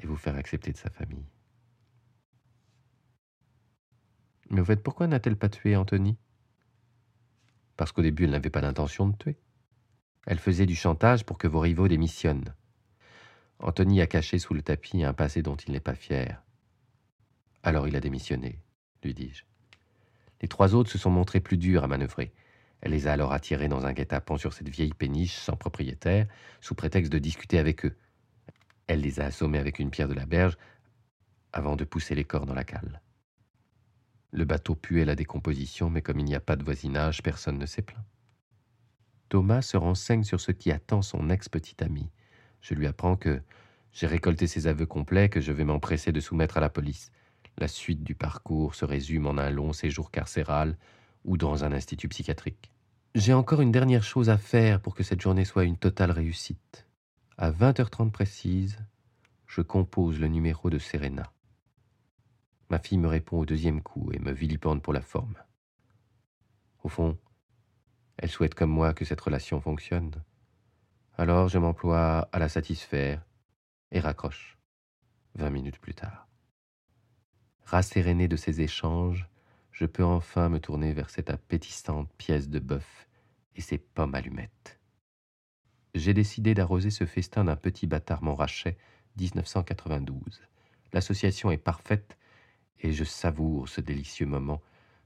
et 0.00 0.06
vous 0.06 0.16
faire 0.16 0.36
accepter 0.36 0.72
de 0.72 0.76
sa 0.76 0.90
famille. 0.90 1.24
Mais 4.50 4.60
au 4.60 4.64
fait, 4.64 4.82
pourquoi 4.82 5.06
n'a-t-elle 5.06 5.36
pas 5.36 5.48
tué 5.48 5.76
Anthony? 5.76 6.16
Parce 7.76 7.92
qu'au 7.92 8.02
début, 8.02 8.24
elle 8.24 8.30
n'avait 8.30 8.50
pas 8.50 8.60
l'intention 8.60 9.08
de 9.08 9.16
tuer. 9.16 9.36
Elle 10.26 10.38
faisait 10.38 10.66
du 10.66 10.76
chantage 10.76 11.24
pour 11.24 11.38
que 11.38 11.48
vos 11.48 11.60
rivaux 11.60 11.88
démissionnent. 11.88 12.54
Anthony 13.58 14.00
a 14.00 14.06
caché 14.06 14.38
sous 14.38 14.54
le 14.54 14.62
tapis 14.62 15.04
un 15.04 15.12
passé 15.12 15.42
dont 15.42 15.56
il 15.56 15.72
n'est 15.72 15.80
pas 15.80 15.94
fier. 15.94 16.42
Alors 17.62 17.88
il 17.88 17.96
a 17.96 18.00
démissionné, 18.00 18.58
lui 19.02 19.14
dis-je. 19.14 19.44
Les 20.42 20.48
trois 20.48 20.74
autres 20.74 20.90
se 20.90 20.98
sont 20.98 21.10
montrés 21.10 21.40
plus 21.40 21.56
durs 21.56 21.84
à 21.84 21.86
manœuvrer. 21.86 22.32
Elle 22.80 22.92
les 22.92 23.06
a 23.06 23.12
alors 23.12 23.32
attirés 23.32 23.68
dans 23.68 23.86
un 23.86 23.92
guet-apens 23.92 24.36
sur 24.36 24.52
cette 24.52 24.68
vieille 24.68 24.92
péniche 24.92 25.36
sans 25.36 25.56
propriétaire, 25.56 26.26
sous 26.60 26.74
prétexte 26.74 27.10
de 27.10 27.18
discuter 27.18 27.58
avec 27.58 27.86
eux. 27.86 27.96
Elle 28.86 29.00
les 29.00 29.20
a 29.20 29.26
assommés 29.26 29.58
avec 29.58 29.78
une 29.78 29.90
pierre 29.90 30.08
de 30.08 30.14
la 30.14 30.26
berge 30.26 30.58
avant 31.52 31.76
de 31.76 31.84
pousser 31.84 32.14
les 32.14 32.24
corps 32.24 32.44
dans 32.44 32.54
la 32.54 32.64
cale. 32.64 33.00
Le 34.34 34.44
bateau 34.44 34.74
puait 34.74 35.04
la 35.04 35.14
décomposition, 35.14 35.90
mais 35.90 36.02
comme 36.02 36.18
il 36.18 36.24
n'y 36.24 36.34
a 36.34 36.40
pas 36.40 36.56
de 36.56 36.64
voisinage, 36.64 37.22
personne 37.22 37.56
ne 37.56 37.66
s'est 37.66 37.82
plaint. 37.82 38.04
Thomas 39.28 39.62
se 39.62 39.76
renseigne 39.76 40.24
sur 40.24 40.40
ce 40.40 40.50
qui 40.50 40.72
attend 40.72 41.02
son 41.02 41.30
ex-petite 41.30 41.82
amie. 41.82 42.10
Je 42.60 42.74
lui 42.74 42.88
apprends 42.88 43.14
que 43.14 43.40
j'ai 43.92 44.08
récolté 44.08 44.48
ses 44.48 44.66
aveux 44.66 44.86
complets, 44.86 45.28
que 45.28 45.40
je 45.40 45.52
vais 45.52 45.62
m'empresser 45.62 46.10
de 46.10 46.18
soumettre 46.18 46.56
à 46.56 46.60
la 46.60 46.68
police. 46.68 47.12
La 47.58 47.68
suite 47.68 48.02
du 48.02 48.16
parcours 48.16 48.74
se 48.74 48.84
résume 48.84 49.28
en 49.28 49.38
un 49.38 49.50
long 49.50 49.72
séjour 49.72 50.10
carcéral 50.10 50.76
ou 51.24 51.36
dans 51.36 51.62
un 51.62 51.70
institut 51.70 52.08
psychiatrique. 52.08 52.72
J'ai 53.14 53.34
encore 53.34 53.60
une 53.60 53.70
dernière 53.70 54.02
chose 54.02 54.30
à 54.30 54.36
faire 54.36 54.80
pour 54.80 54.96
que 54.96 55.04
cette 55.04 55.20
journée 55.20 55.44
soit 55.44 55.62
une 55.62 55.78
totale 55.78 56.10
réussite. 56.10 56.88
À 57.38 57.52
20h30 57.52 58.10
précise, 58.10 58.78
je 59.46 59.60
compose 59.60 60.18
le 60.18 60.26
numéro 60.26 60.70
de 60.70 60.80
Serena. 60.80 61.33
Ma 62.70 62.78
fille 62.78 62.98
me 62.98 63.08
répond 63.08 63.38
au 63.38 63.46
deuxième 63.46 63.82
coup 63.82 64.10
et 64.12 64.18
me 64.18 64.32
vilipende 64.32 64.82
pour 64.82 64.92
la 64.92 65.02
forme. 65.02 65.36
Au 66.82 66.88
fond, 66.88 67.18
elle 68.16 68.30
souhaite 68.30 68.54
comme 68.54 68.70
moi 68.70 68.94
que 68.94 69.04
cette 69.04 69.20
relation 69.20 69.60
fonctionne. 69.60 70.12
Alors 71.16 71.48
je 71.48 71.58
m'emploie 71.58 72.28
à 72.32 72.38
la 72.38 72.48
satisfaire 72.48 73.24
et 73.90 74.00
raccroche. 74.00 74.58
Vingt 75.34 75.50
minutes 75.50 75.78
plus 75.78 75.94
tard. 75.94 76.28
Rasséréné 77.64 78.28
de 78.28 78.36
ces 78.36 78.60
échanges, 78.60 79.28
je 79.72 79.86
peux 79.86 80.04
enfin 80.04 80.48
me 80.48 80.60
tourner 80.60 80.92
vers 80.92 81.10
cette 81.10 81.30
appétissante 81.30 82.12
pièce 82.16 82.48
de 82.48 82.60
bœuf 82.60 83.08
et 83.56 83.60
ses 83.60 83.78
pommes 83.78 84.14
allumettes. 84.14 84.78
J'ai 85.94 86.14
décidé 86.14 86.54
d'arroser 86.54 86.90
ce 86.90 87.06
festin 87.06 87.44
d'un 87.44 87.56
petit 87.56 87.86
bâtard 87.86 88.22
Montrachet 88.22 88.76
1992. 89.16 90.42
L'association 90.92 91.50
est 91.50 91.58
parfaite 91.58 92.18
et 92.80 92.92
je 92.92 93.04
savoure 93.04 93.68
ce 93.68 93.80
délicieux 93.80 94.26
moment 94.26 94.60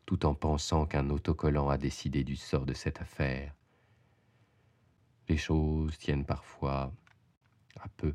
tout 0.07 0.25
en 0.25 0.35
pensant 0.35 0.87
qu'un 0.87 1.11
autocollant 1.11 1.69
a 1.69 1.77
décidé 1.77 2.25
du 2.25 2.35
sort 2.35 2.65
de 2.65 2.73
cette 2.73 3.01
affaire. 3.01 3.55
Les 5.29 5.37
choses 5.37 5.99
tiennent 5.99 6.25
parfois 6.25 6.93
à 7.79 7.89
peu. 7.97 8.15